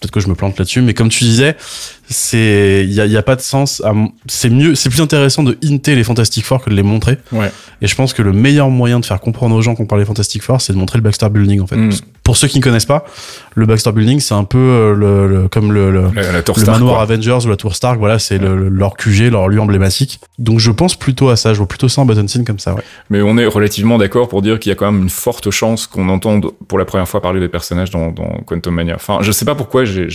[0.00, 1.56] Peut-être que je me plante là-dessus, mais comme tu disais,
[2.12, 3.82] c'est, il y a, y a pas de sens
[4.28, 7.18] c'est mieux, c'est plus intéressant de hinter les Fantastic Four que de les montrer.
[7.32, 7.50] Ouais.
[7.80, 10.06] Et je pense que le meilleur moyen de faire comprendre aux gens qu'on parle des
[10.06, 11.76] Fantastic Four, c'est de montrer le Baxter Building, en fait.
[11.76, 11.88] Que
[12.22, 13.04] Pour ceux qui ne connaissent pas,
[13.56, 16.56] le Baxter Building, c'est un peu euh, le, le- comme le, le, La, la Tour
[16.56, 17.02] le Stark, manoir quoi.
[17.02, 20.20] Avengers ou la Tour Stark, voilà, c'est le- le- leur QG, leur lieu emblématique.
[20.38, 22.74] Donc je pense plutôt à ça, je vois plutôt ça en button scene comme ça,
[22.74, 22.82] ouais.
[23.10, 25.86] Mais on est relativement d'accord pour dire qu'il y a quand même une forte chance
[25.86, 28.94] qu'on entende pour la première fois parler des personnages dans, dans Quantum Mania.
[28.94, 30.06] Enfin, je sais pas pourquoi, j'ai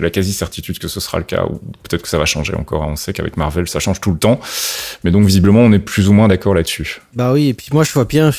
[0.00, 2.82] la quasi-certitude que ce sera le cas, ou peut-être que ça va changer encore.
[2.84, 2.88] hein.
[2.92, 4.40] On sait qu'avec Marvel, ça change tout le temps.
[5.02, 7.00] Mais donc, visiblement, on est plus ou moins d'accord là-dessus.
[7.14, 8.30] Bah oui, et puis moi je vois bien.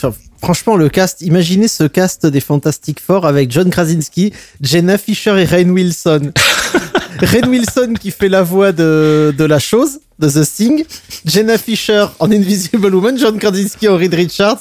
[0.42, 4.32] Franchement, le cast, imaginez ce cast des Fantastic Four avec John Krasinski,
[4.62, 6.32] Jenna Fisher et Rain Wilson.
[7.20, 10.84] Rain Wilson qui fait la voix de, de la chose, de The Thing,
[11.26, 14.60] Jenna Fisher en Invisible Woman, John Krasinski en Reed Richards,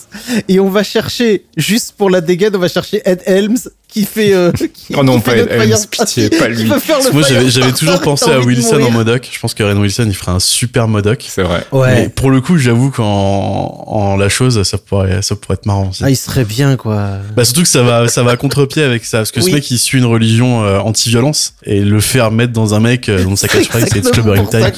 [0.49, 3.59] et on va chercher, juste pour la dégaine, on va chercher Ed Helms
[3.95, 4.35] qui fait.
[4.35, 6.65] euh, qui- Oh non, qui pas Fire- pitié, pas lui.
[6.67, 9.29] Moi j'avais, toujours pensé à Wilson en Modoc.
[9.33, 11.25] Je pense que Ren Wilson il ferait un super Modoc.
[11.29, 11.65] C'est vrai.
[11.73, 15.89] Mais pour le coup, j'avoue qu'en en la chose, ça pourrait, ça pourrait être marrant
[15.91, 16.03] aussi.
[16.05, 17.09] Ah, il serait bien, quoi.
[17.37, 19.51] Bah surtout que ça va, ça va à contre-pied avec ça, parce que Oui.
[19.51, 23.09] ce mec il suit une religion euh, anti-violence et le faire mettre dans un mec
[23.09, 24.01] euh, dont sa catchphrase c'est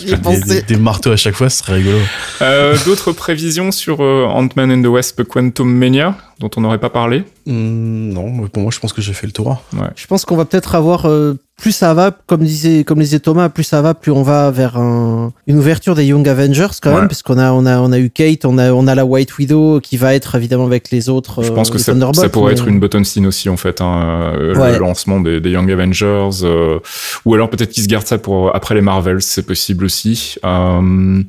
[0.04, 0.40] des, pensé.
[0.46, 1.98] des- des marteaux à chaque fois, ce serait rigolo.
[2.42, 6.90] Euh, D'autres prévisions sur euh, Ant-Man and the Wasp Quantum Mania, dont on n'aurait pas
[6.90, 9.62] parlé Hmm, non, mais pour moi je pense que j'ai fait le tour.
[9.94, 13.48] Je pense qu'on va peut-être avoir euh, plus ça va, comme disait, comme disait Thomas,
[13.48, 16.98] plus ça va, plus on va vers un- une ouverture des Young Avengers quand Ouais.
[16.98, 19.38] même, puisqu'on a, on a, on a eu Kate, on a, on a la White
[19.38, 21.42] Widow qui va être évidemment avec les autres.
[21.42, 23.56] Je euh, pense que les ça, ça pourrait mais- être une button scene aussi en
[23.56, 24.72] fait, hein, euh, Ouais.
[24.74, 26.78] le lancement des, des Young Avengers, euh,
[27.24, 30.34] ou alors peut-être qu'ils se gardent ça pour après les Marvels, c'est possible aussi.
[30.44, 31.22] Euh,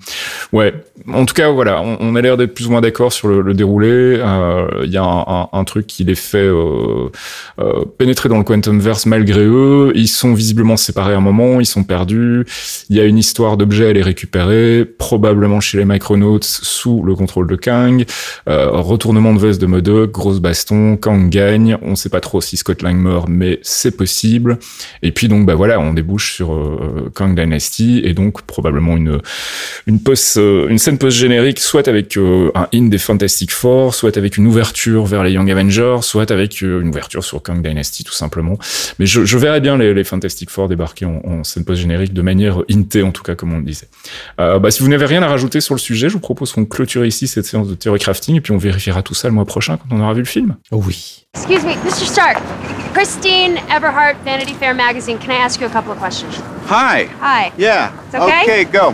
[0.51, 0.73] ouais,
[1.11, 3.41] en tout cas voilà, on, on a l'air d'être plus ou moins d'accord sur le,
[3.41, 3.87] le déroulé.
[4.19, 7.09] Euh, Il y a un, un- un truc qui les fait euh,
[7.61, 9.93] euh, pénétrer dans le Quantumverse malgré eux.
[9.95, 12.45] Ils sont visiblement séparés à un moment, ils sont perdus.
[12.89, 17.15] Il y a une histoire d'objets à les récupérer, probablement chez les Micronauts sous le
[17.15, 18.05] contrôle de Kang.
[18.49, 21.77] Euh, retournement de veste de Modok, grosse baston, Kang gagne.
[21.81, 24.57] On sait pas trop si Scott Lang meurt, mais c'est possible.
[25.03, 29.19] Et puis donc bah voilà, on débouche sur euh, Kang Dynasty et donc probablement une
[29.85, 34.47] une euh, scène post générique, soit avec un in des Fantastic Four, soit avec une
[34.47, 38.57] ouverture vers les Young Avengers, soit avec une ouverture sur Kang Dynasty tout simplement.
[38.99, 42.21] Mais je, je verrais bien les Fantastic Four débarquer en, en scène post générique de
[42.21, 43.87] manière intée en tout cas comme on le disait.
[44.39, 46.65] Euh, bah, si vous n'avez rien à rajouter sur le sujet, je vous propose qu'on
[46.65, 49.45] clôture ici cette séance de théorie crafting et puis on vérifiera tout ça le mois
[49.45, 50.55] prochain quand on aura vu le film.
[50.71, 51.25] Oui.
[51.35, 52.05] Excuse me, Mr.
[52.05, 52.37] Stark.
[52.93, 55.17] Christine Everhart, Vanity Fair magazine.
[55.19, 56.41] Can I ask you a couple of questions?
[56.67, 57.07] Hi.
[57.21, 57.51] Hi.
[57.57, 57.91] Yeah.
[58.07, 58.65] It's okay?
[58.65, 58.93] go.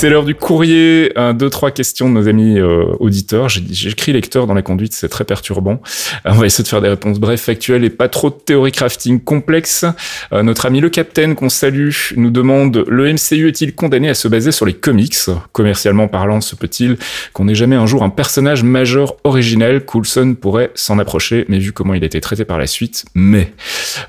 [0.00, 1.12] C'est l'heure du courrier.
[1.14, 3.48] Un, deux, trois questions de nos amis euh, auditeurs.
[3.84, 5.82] Écrit lecteur dans la conduite, c'est très perturbant.
[6.24, 8.72] Euh, on va essayer de faire des réponses brèves, factuelles et pas trop de théorie
[8.72, 9.84] crafting complexe.
[10.32, 14.26] Euh, notre ami le Capitaine, qu'on salue, nous demande le MCU est-il condamné à se
[14.26, 15.18] baser sur les comics?
[15.52, 16.96] Commercialement parlant, se peut-il
[17.34, 21.72] qu'on n'ait jamais un jour un personnage majeur original Coulson pourrait s'en approcher, mais vu
[21.72, 23.52] comment il a été traité par la suite, mais.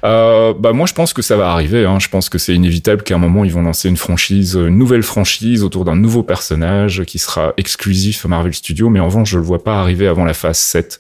[0.06, 1.84] Euh, bah moi je pense que ça va arriver.
[1.84, 2.00] Hein.
[2.00, 5.04] Je pense que c'est inévitable qu'à un moment ils vont lancer une franchise, une nouvelle
[5.04, 9.38] franchise autour d'un nouveau personnage qui sera exclusif à Marvel Studios, mais en revanche je
[9.38, 11.00] le vois pas arriver avant la phase 7.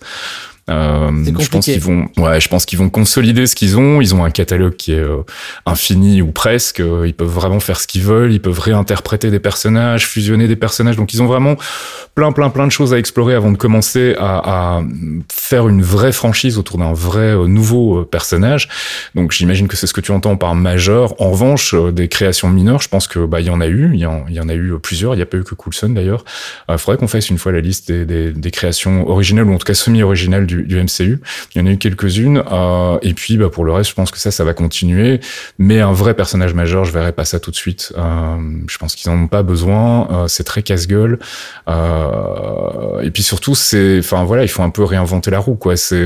[0.69, 1.09] Euh,
[1.39, 3.99] je pense qu'ils vont, ouais, je pense qu'ils vont consolider ce qu'ils ont.
[3.99, 5.23] Ils ont un catalogue qui est euh,
[5.65, 6.79] infini ou presque.
[6.79, 8.31] Euh, Ils peuvent vraiment faire ce qu'ils veulent.
[8.31, 10.95] Ils peuvent réinterpréter des personnages, fusionner des personnages.
[10.95, 11.55] Donc ils ont vraiment
[12.15, 14.83] plein, plein, plein de choses à explorer avant de commencer à, à
[15.31, 18.69] faire une vraie franchise autour d'un vrai euh, nouveau euh, personnage.
[19.15, 21.19] Donc j'imagine que c'est ce que tu entends par majeur.
[21.21, 23.89] En revanche, euh, des créations mineures, je pense que bah il y en a eu.
[23.93, 25.13] Il y en, il y en a eu plusieurs.
[25.15, 26.23] Il n'y a pas eu que Coulson d'ailleurs.
[26.69, 29.57] Il faudrait qu'on fasse une fois la liste des, des, des créations originales ou en
[29.57, 31.19] tout cas semi-originales du, MCU.
[31.53, 32.43] Il y en a eu quelques-unes.
[32.51, 35.19] euh, et puis bah, pour le reste, je pense que ça, ça va continuer.
[35.57, 37.93] Mais un vrai personnage majeur, je verrai pas ça tout de suite.
[37.97, 38.37] Euh,
[38.67, 40.07] je pense qu'ils en ont pas besoin.
[40.11, 41.19] Euh, c'est très casse-gueule.
[43.03, 45.75] Et puis surtout, c'est, enfin voilà, il faut un peu réinventer la roue, quoi.
[45.77, 46.05] C'est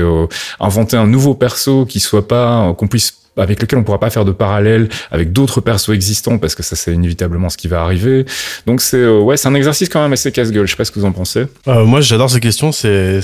[0.60, 4.24] inventer un nouveau perso qui soit pas, qu'on puisse avec lequel on pourra pas faire
[4.24, 8.24] de parallèle avec d'autres persos existants parce que ça c'est inévitablement ce qui va arriver.
[8.66, 10.66] Donc c'est ouais, c'est un exercice quand même assez casse-gueule.
[10.66, 11.46] Je sais pas ce que vous en pensez.
[11.66, 12.72] Moi, j'adore ces questions.
[12.72, 13.20] C'est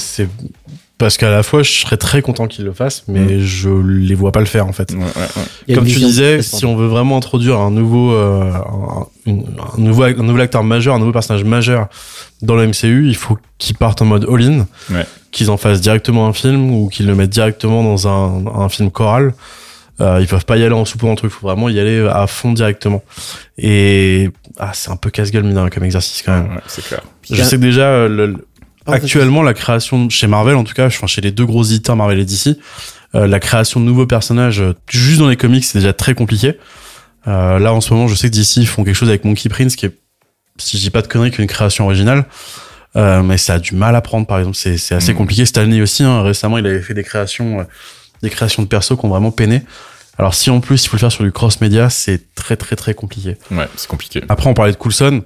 [1.03, 4.31] parce qu'à la fois, je serais très content qu'ils le fassent, mais je les vois
[4.31, 4.93] pas le faire en fait.
[4.93, 5.05] Ouais, ouais,
[5.69, 5.75] ouais.
[5.75, 9.47] Comme tu disais, si on veut vraiment introduire un nouveau, euh, un, une-
[9.77, 11.89] un nouveau, un nouvel acteur majeur, un nouveau personnage majeur
[12.41, 15.05] dans le MCU, il faut qu'ils partent en mode all-in, Ouais.
[15.33, 18.91] qu'ils en fassent directement un film ou qu'ils le mettent directement dans un, un film
[18.93, 19.35] choral.
[20.01, 22.27] Euh, ils peuvent pas y aller en entre eux, il faut vraiment y aller à
[22.29, 23.03] fond directement.
[23.59, 26.49] Et ah, c'est un peu casse-gueule rien comme exercice quand même.
[26.53, 27.03] Ouais, c'est clair.
[27.31, 28.47] Je sais que déjà, euh, le-
[28.87, 32.19] actuellement, la création chez Marvel, en tout cas, enfin, chez les deux gros éditeurs Marvel
[32.19, 32.57] et DC,
[33.15, 36.59] euh, la création de nouveaux personnages euh, juste dans les comics, c'est déjà très compliqué.
[37.29, 39.77] Euh, là, en ce moment, je sais que DC font quelque chose avec Monkey Prince,
[39.77, 39.97] qui est,
[40.59, 42.25] si je dis pas de conneries, qu'une création originale.
[42.97, 44.57] Euh, mais ça a du mal à prendre, par exemple.
[44.57, 45.19] C'est, assez Mhm.
[45.19, 45.47] compliqué.
[45.47, 47.67] Stanley aussi, hein, récemment, il avait fait des créations,
[48.23, 49.63] des créations de persos qui ont vraiment peiné.
[50.19, 52.93] Alors, si en plus, il faut le faire sur du cross-média, c'est très, très, très
[52.93, 53.37] compliqué.
[53.51, 54.23] Ouais, c'est compliqué.
[54.29, 55.23] Après, on parlait de Coulson.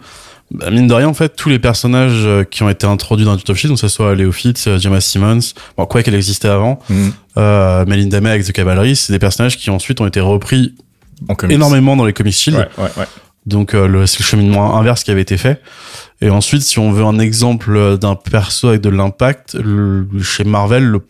[0.53, 3.33] Bah, mine de rien, en fait, tous les personnages euh, qui ont été introduits dans
[3.35, 5.41] Agent of Shield, donc que ce soit Leo Fitz, euh, Gemma Simmons,
[5.77, 7.13] bon, quoi qu'elle existait avant, Mhm.
[7.39, 10.75] euh, Melinda May avec The Cavalry, c'est des personnages qui ensuite ont été repris
[11.29, 12.59] En énormément dans les comics Shield.
[12.59, 13.07] Ouais, ouais, ouais.
[13.47, 15.61] Donc, euh, le, c'est le cheminement inverse qui avait été fait.
[16.21, 20.85] Et ensuite, si on veut un exemple d'un perso avec de l'impact, le- chez Marvel,
[20.85, 21.01] le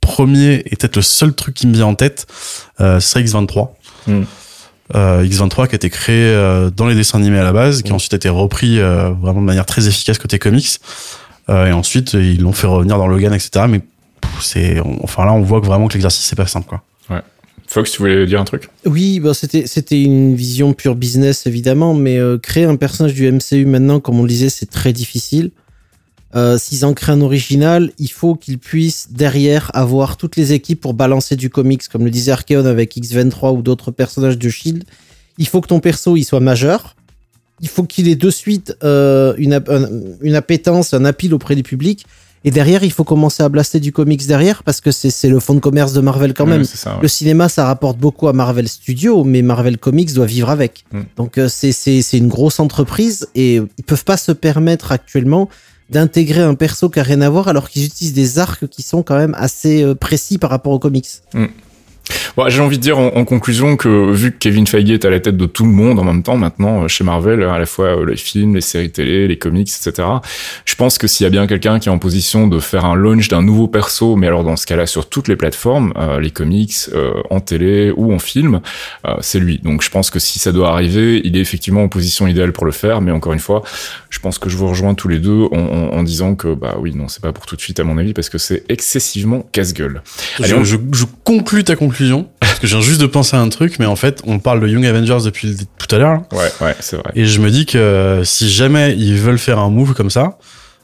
[0.00, 2.26] premier et peut-être le seul truc qui me vient en tête,
[2.80, 3.74] euh, ce serait X23.
[4.06, 4.24] Mhm.
[4.94, 7.92] Euh, X23 qui a été créé euh, dans les dessins animés à la base, qui
[7.92, 10.78] a ensuite été repris euh, vraiment de manière très efficace côté comics.
[11.48, 13.66] Euh, et ensuite, ils l'ont fait revenir dans Logan, etc.
[13.68, 13.80] Mais
[14.40, 16.82] c'est, enfin là, on voit que vraiment que l'exercice c'est pas simple, quoi.
[17.72, 18.68] Fox, tu voulais dire un truc?
[18.84, 23.30] Oui, bah c'était c'était une vision pure business évidemment, mais euh, créer un personnage du
[23.30, 25.50] MCU maintenant, comme on le disait, c'est très difficile.
[26.34, 30.80] Euh, S'ils en créent un original, il faut qu'ils puissent derrière avoir toutes les équipes
[30.80, 34.84] pour balancer du comics, comme le disait Archeon avec X23 ou d'autres personnages de Shield.
[35.38, 36.96] Il faut que ton perso il soit majeur.
[37.60, 39.88] Il faut qu'il ait de suite euh, une, un-
[40.22, 42.06] une appétence, un appel auprès du public.
[42.44, 45.54] Et derrière, il faut commencer à blaster du comics derrière parce que c'est le fond
[45.54, 46.64] de commerce de Marvel quand même.
[46.64, 46.94] c'est ça.
[46.96, 47.02] ouais.
[47.02, 50.84] Le cinéma, ça rapporte beaucoup à Marvel Studios, mais Marvel Comics doit vivre avec.
[50.92, 51.00] Mm.
[51.16, 55.48] Donc euh, c'est une grosse entreprise et ils peuvent pas se permettre actuellement
[55.92, 59.02] d'intégrer un perso qui a rien à voir alors qu'ils utilisent des arcs qui sont
[59.02, 61.08] quand même assez euh, précis par rapport aux comics.
[62.36, 65.10] Bon, j'ai envie de dire en, en conclusion que vu que Kevin Feige est à
[65.10, 67.66] la tête de tout le monde en même temps maintenant euh, chez Marvel, à la
[67.66, 70.08] fois euh, les films, les séries télé, les comics, etc.
[70.64, 72.94] Je pense que s'il y a bien quelqu'un qui est en position de faire un
[72.94, 76.30] launch d'un nouveau perso, mais alors dans ce cas-là sur toutes les plateformes, euh, les
[76.30, 78.60] comics, euh, en télé ou en film,
[79.06, 79.58] euh, c'est lui.
[79.62, 82.64] Donc je pense que si ça doit arriver, il est effectivement en position idéale pour
[82.64, 83.00] le faire.
[83.02, 83.62] Mais encore une fois,
[84.10, 86.76] je pense que je vous rejoins tous les deux en, en- en disant que bah
[86.80, 89.46] oui, non, c'est pas pour tout de suite à mon avis parce que c'est excessivement
[89.52, 90.02] casse-gueule.
[90.42, 91.04] Je, on- je, je
[91.62, 91.91] ta conclusion
[92.40, 94.60] parce que je viens juste de penser à un truc, mais en fait, on parle
[94.60, 96.22] de Young Avengers depuis tout à l'heure.
[96.32, 97.12] Ouais, ouais, c'est vrai.
[97.14, 100.38] Et je me dis que euh, si jamais ils veulent faire un move comme ça,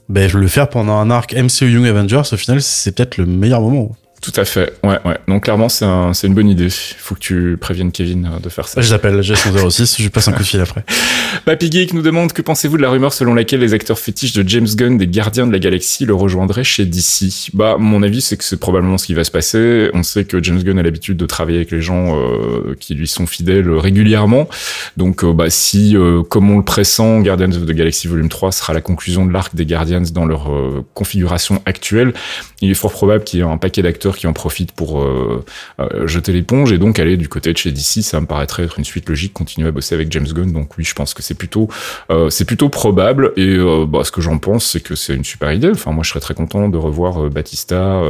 [0.08, 3.60] ben le faire pendant un arc MCU Young Avengers, au final, c'est peut-être le meilleur
[3.60, 3.94] moment.
[4.20, 4.74] Tout à fait.
[4.82, 5.18] Ouais, ouais.
[5.28, 6.66] Donc clairement, c'est un, c'est une bonne idée.
[6.66, 8.80] Il faut que tu préviennes Kevin euh, de faire ça.
[8.80, 10.84] Je l'appelle, j'ai son 06, je lui passe un coup de fil après.
[11.44, 14.48] Papy Geek nous demande que pensez-vous de la rumeur selon laquelle les acteurs fétiches de
[14.48, 18.36] James Gunn des Gardiens de la Galaxie le rejoindraient chez DC Bah, mon avis, c'est
[18.36, 19.90] que c'est probablement ce qui va se passer.
[19.94, 23.06] On sait que James Gunn a l'habitude de travailler avec les gens euh, qui lui
[23.06, 24.48] sont fidèles régulièrement.
[24.96, 28.52] Donc, euh, bah, si, euh, comme on le pressent, Guardians of the Galaxy Volume 3
[28.52, 32.12] sera la conclusion de l'arc des Guardians dans leur euh, configuration actuelle,
[32.60, 35.44] il est fort probable qu'il y ait un paquet d'acteurs qui en profitent pour euh,
[35.80, 38.02] euh, jeter l'éponge et donc aller du côté de chez DC.
[38.02, 40.52] Ça me paraîtrait être une suite logique, continuer à bosser avec James Gunn.
[40.52, 41.68] Donc oui, je pense que c'est plutôt,
[42.10, 43.32] euh, c'est plutôt probable.
[43.36, 45.70] Et bah, ce que j'en pense, c'est que c'est une super idée.
[45.70, 48.02] Enfin, moi, je serais très content de revoir Batista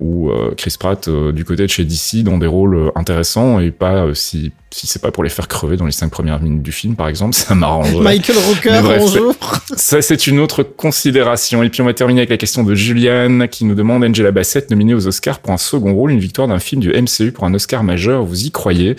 [0.00, 4.52] ou Chris Pratt du côté de chez DC dans des rôles intéressants et pas si
[4.72, 7.08] si c'est pas pour les faire crever dans les cinq premières minutes du film, par
[7.08, 8.02] exemple, ça m'arrangerait.
[8.02, 9.34] Michael Rooker, bonjour.
[9.74, 11.62] Ça, c'est une autre considération.
[11.62, 14.70] Et puis, on va terminer avec la question de Julianne, qui nous demande Angela Bassett
[14.70, 17.54] nominée aux Oscars pour un second rôle, une victoire d'un film du MCU pour un
[17.54, 18.24] Oscar majeur.
[18.24, 18.96] Vous y croyez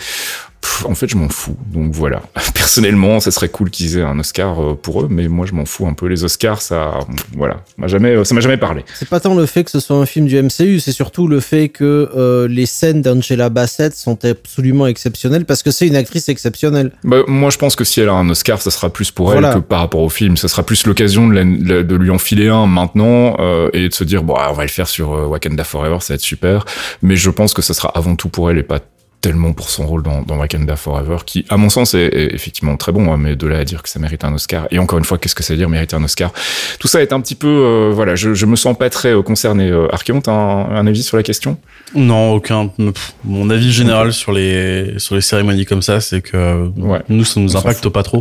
[0.61, 1.57] Pff, En fait, je m'en fous.
[1.73, 2.21] Donc voilà.
[2.53, 5.65] Personnellement, ça serait cool qu'ils aient un Oscar euh, pour eux, mais moi, je m'en
[5.65, 6.05] fous un peu.
[6.07, 6.99] Les Oscars, ça,
[7.35, 8.83] voilà, m'a jamais, ça m'a jamais parlé.
[8.95, 11.39] C'est pas tant le fait que ce soit un film du MCU, c'est surtout le
[11.39, 16.29] fait que euh, les scènes d'Angela Bassett sont absolument exceptionnelles parce que c'est une actrice
[16.29, 16.91] exceptionnelle.
[17.03, 19.49] Bah, moi, je pense que si elle a un Oscar, ça sera plus pour Voilà.
[19.49, 20.37] elle que par rapport au film.
[20.37, 24.03] Ça sera plus l'occasion de, la- de lui enfiler un maintenant euh, et de se
[24.03, 26.65] dire bon, on va le faire sur euh, Wakanda Forever, ça va être super.
[27.01, 28.79] Mais je pense que ça sera avant tout pour elle et pas
[29.21, 32.75] tellement pour son rôle dans, dans Wakanda Forever, qui, à mon sens, est, est effectivement
[32.77, 34.67] très bon, hein, mais de là à dire que ça mérite un Oscar.
[34.71, 36.33] Et encore une fois, qu'est-ce que ça veut dire mériter un Oscar?
[36.79, 39.21] Tout ça est un petit peu, euh, voilà, je, je me sens pas très euh,
[39.21, 39.69] concerné.
[39.69, 41.57] Euh, Archeon, t'as un, un avis sur la question?
[41.95, 42.67] Non, aucun.
[42.67, 47.01] Pff, Mon avis général sur les sur les cérémonies comme ça, c'est que Ouais.
[47.09, 48.19] nous, ça nous impacte pas trop.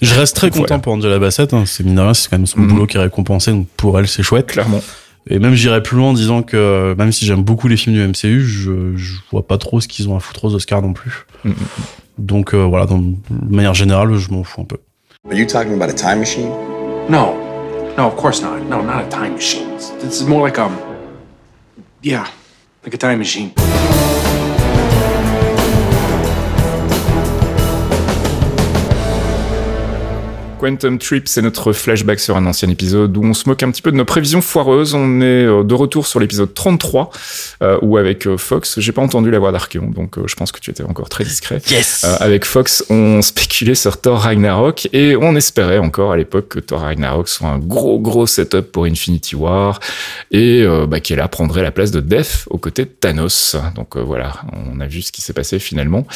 [0.00, 1.54] Je reste très content pour Angela Bassett.
[1.54, 1.64] Hein.
[1.66, 2.68] C'est mine c'est quand même son Mhm.
[2.68, 3.52] boulot qui est récompensé.
[3.52, 4.48] Donc pour elle, c'est chouette.
[4.48, 4.82] Clairement.
[5.28, 8.06] Et même j'irais plus loin en disant que même si j'aime beaucoup les films du
[8.06, 11.26] MCU, je, je vois pas trop ce qu'ils ont à foutre aux Oscars non plus.
[11.44, 11.54] Mhm.
[12.18, 14.78] Donc euh, voilà, dans, de manière générale, je m'en fous un peu.
[15.28, 16.48] Are you talking about a time machine?
[17.08, 17.34] No.
[17.96, 18.58] No, of course not.
[18.68, 19.68] No, not a time machine.
[20.00, 20.72] This is more like um
[22.02, 22.26] Yeah,
[22.84, 23.52] like a time machine.
[30.62, 33.82] Quantum Trip, c'est notre flashback sur un ancien épisode où on se moque un petit
[33.82, 34.94] peu de nos prévisions foireuses.
[34.94, 37.10] On est euh, de retour sur l'épisode 33,
[37.64, 40.52] euh, où avec euh, Fox, j'ai pas entendu la voix d'Archeon, donc euh, je pense
[40.52, 41.60] que tu étais encore très discret.
[41.68, 46.48] Yes Euh, avec Fox, on spéculait sur Thor Ragnarok et on espérait encore à l'époque
[46.48, 49.80] que Thor Ragnarok soit un gros gros setup pour Infinity War
[50.30, 53.56] et euh, bah, qu'elle prendrait la place de Def aux côtés de Thanos.
[53.74, 56.06] Donc euh, voilà, on a vu ce qui s'est passé finalement.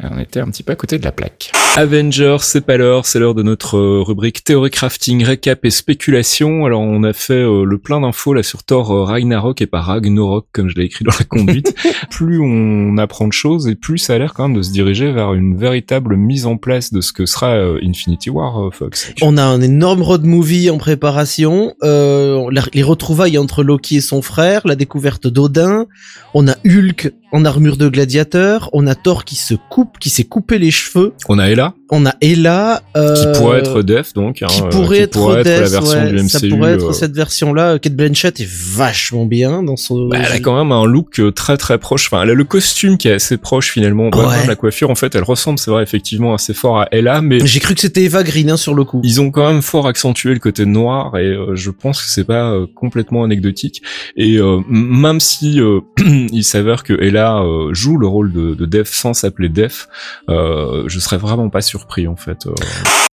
[0.00, 1.52] On était un petit peu à côté de la plaque.
[1.76, 6.66] Avengers, c'est pas l'heure, c'est l'heure de notre euh, rubrique théorie crafting, récap et spéculation.
[6.66, 9.80] Alors on a fait euh, le plein d'infos là sur Thor euh, Ragnarok et pas
[9.80, 11.74] Ragnarok comme je l'ai écrit dans la conduite.
[12.10, 15.12] plus on apprend de choses et plus ça a l'air quand même de se diriger
[15.12, 19.12] vers une véritable mise en place de ce que sera euh, Infinity War, euh, Fox.
[19.22, 24.62] On a un énorme road movie en préparation, les retrouvailles entre Loki et son frère,
[24.64, 25.86] la découverte d'Odin,
[26.34, 30.24] on a Hulk en armure de gladiateur, on a Thor qui se coupe, qui s'est
[30.24, 34.42] coupé les cheveux, On a Ella on a Ella euh, qui pourrait être Def donc,
[34.42, 36.28] hein, qui euh, pourrait être, pourrait Death, la version ouais, du MCU.
[36.28, 37.78] ça pourrait être euh, cette version-là.
[37.78, 40.08] Kate Blanchett est vachement bien dans son.
[40.08, 42.06] Bah, elle a quand même un look euh, très très proche.
[42.06, 44.10] Enfin, elle a le costume qui est assez proche finalement.
[44.10, 44.46] Ouais.
[44.46, 47.60] La coiffure, en fait, elle ressemble, c'est vrai, effectivement assez fort à Ella, mais J'ai
[47.60, 49.00] cru que c'était Eva Green hein, sur le coup.
[49.02, 52.24] ils ont quand même fort accentué le côté noir et euh, je pense que c'est
[52.24, 53.82] pas complètement anecdotique.
[54.16, 55.80] Et euh, même si euh,
[56.32, 59.88] il s'avère que Ella euh, joue le rôle de, de Def sans s'appeler Def,
[60.28, 62.46] euh, je serais vraiment pas surpris en fait.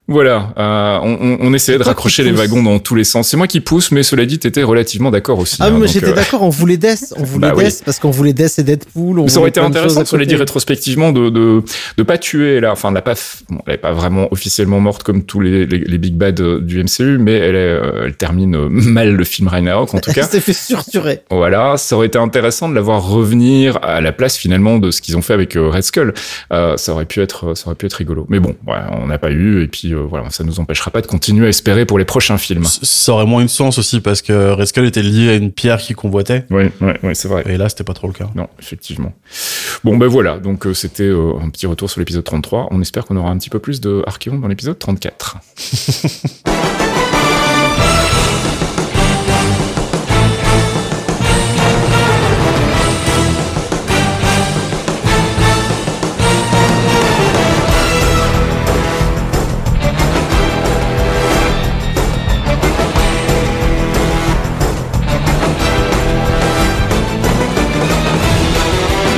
[0.07, 3.28] Voilà, euh, on, on- essayait de raccrocher les wagons dans tous les sens.
[3.28, 5.57] C'est moi qui pousse, mais cela dit, t'étais relativement d'accord aussi.
[5.61, 7.64] Ah hein, mais j'étais euh, d'accord, on voulait Death, on voulait Bah oui.
[7.64, 9.18] Death parce qu'on voulait Death et Deadpool.
[9.20, 11.62] On ça aurait été voulait de intéressant, cela dit rétrospectivement, de, de,
[11.96, 12.72] de pas tuer là.
[12.72, 13.14] Enfin, elle n'a pas,
[13.48, 16.61] bon, elle est pas vraiment officiellement morte comme tous les, les, les big bad euh,
[16.61, 20.16] du MCU, mais elle, est, euh, elle termine mal le film Ragnarok en tout Elle
[20.16, 20.24] cas.
[20.24, 21.20] s'est fait surturer.
[21.30, 25.00] Voilà, ça aurait été intéressant de la voir revenir à la place finalement de ce
[25.00, 26.12] qu'ils ont fait avec Red Skull.
[26.52, 28.26] Euh, ça aurait pu être, ça aurait pu être rigolo.
[28.28, 31.01] Mais bon, voilà, on n'a pas eu, et puis euh, voilà, ça nous empêchera pas
[31.01, 32.64] de continuer à espérer pour les prochains films.
[32.64, 35.78] Ça aurait moins de sens aussi parce que Red Skull était lié à une pierre
[35.78, 36.45] qui convoitait.
[36.51, 37.45] Oui, ouais, ouais, c'est vrai.
[37.47, 38.28] Et là, c'était pas trop le cas.
[38.34, 39.12] Non, effectivement.
[39.84, 42.68] Bon, ben voilà, donc euh, c'était euh, un petit retour sur l'épisode 33.
[42.70, 45.36] On espère qu'on aura un petit peu plus de Archeon dans l'épisode 34.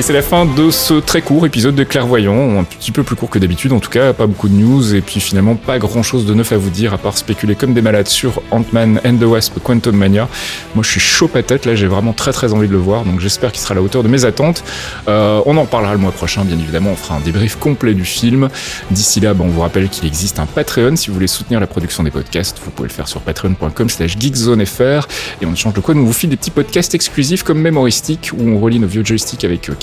[0.07, 3.29] c'est la fin de ce très court épisode de Clairvoyant, un petit peu plus court
[3.29, 6.27] que d'habitude en tout cas, pas beaucoup de news et puis finalement pas grand chose
[6.27, 9.25] de neuf à vous dire à part spéculer comme des malades sur Ant-Man and the
[9.25, 10.29] Wasp Quantum Mania.
[10.77, 13.19] Moi je suis chaud patate, là j'ai vraiment très très envie de le voir, donc
[13.19, 14.63] j'espère qu'il sera à la hauteur de mes attentes.
[15.09, 18.05] Euh, on en parlera le mois prochain, bien évidemment, on fera un débrief complet du
[18.05, 18.49] film.
[18.93, 22.05] D'ici là, on vous rappelle qu'il existe un Patreon si vous voulez soutenir la production
[22.05, 25.09] des podcasts, vous pouvez le faire sur patreon.com slash geekzonefr
[25.43, 28.49] et on change de quoi, on vous file des petits podcasts exclusifs comme Mémoristique où
[28.49, 29.75] on relie nos vieux joysticks avec euh,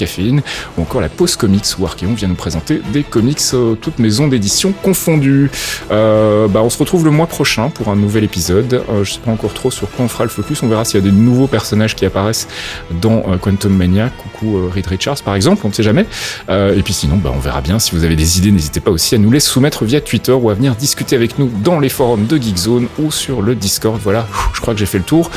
[0.78, 4.28] ou encore la pause comics où Archeon vient nous présenter des comics euh, toutes maisons
[4.28, 5.49] d'édition confondues.
[5.91, 8.84] Euh, bah, on se retrouve le mois prochain pour un nouvel épisode.
[8.89, 10.64] Euh, je sais pas encore trop sur quoi on fera le focus.
[10.64, 12.47] On verra s'il y a des nouveaux personnages qui apparaissent
[13.01, 14.09] dans Quantum Mania.
[14.09, 16.05] Coucou Reed Richards par exemple, on ne sait jamais.
[16.49, 17.80] Et puis sinon, bah, on verra bien.
[17.80, 20.49] Si vous avez des idées, n'hésitez pas aussi à nous les soumettre via Twitter ou
[20.49, 23.99] à venir discuter avec nous dans les forums de Geekzone ou sur le Discord.
[24.01, 25.30] Voilà, je crois que j'ai fait le tour.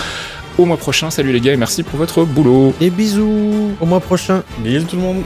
[0.59, 2.72] Au mois prochain, salut les gars et merci pour votre boulot.
[2.80, 4.42] Et bisous, au mois prochain.
[4.59, 5.22] Bisous tout le monde.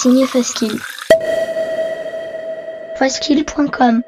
[0.00, 0.78] Signé Faskill.
[2.96, 4.02] Faskill.com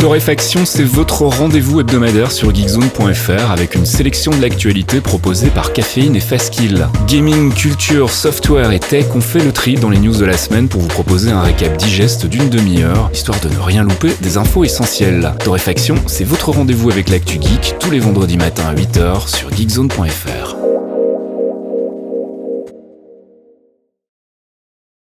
[0.00, 6.16] Torréfaction, c'est votre rendez-vous hebdomadaire sur geekzone.fr avec une sélection de l'actualité proposée par Caféine
[6.16, 6.88] et Faskill.
[7.06, 10.68] Gaming, culture, software et tech ont fait le tri dans les news de la semaine
[10.68, 14.64] pour vous proposer un récap digeste d'une demi-heure, histoire de ne rien louper des infos
[14.64, 15.34] essentielles.
[15.44, 20.39] Torréfaction, c'est votre rendez-vous avec l'actu geek tous les vendredis matins à 8h sur geekzone.fr.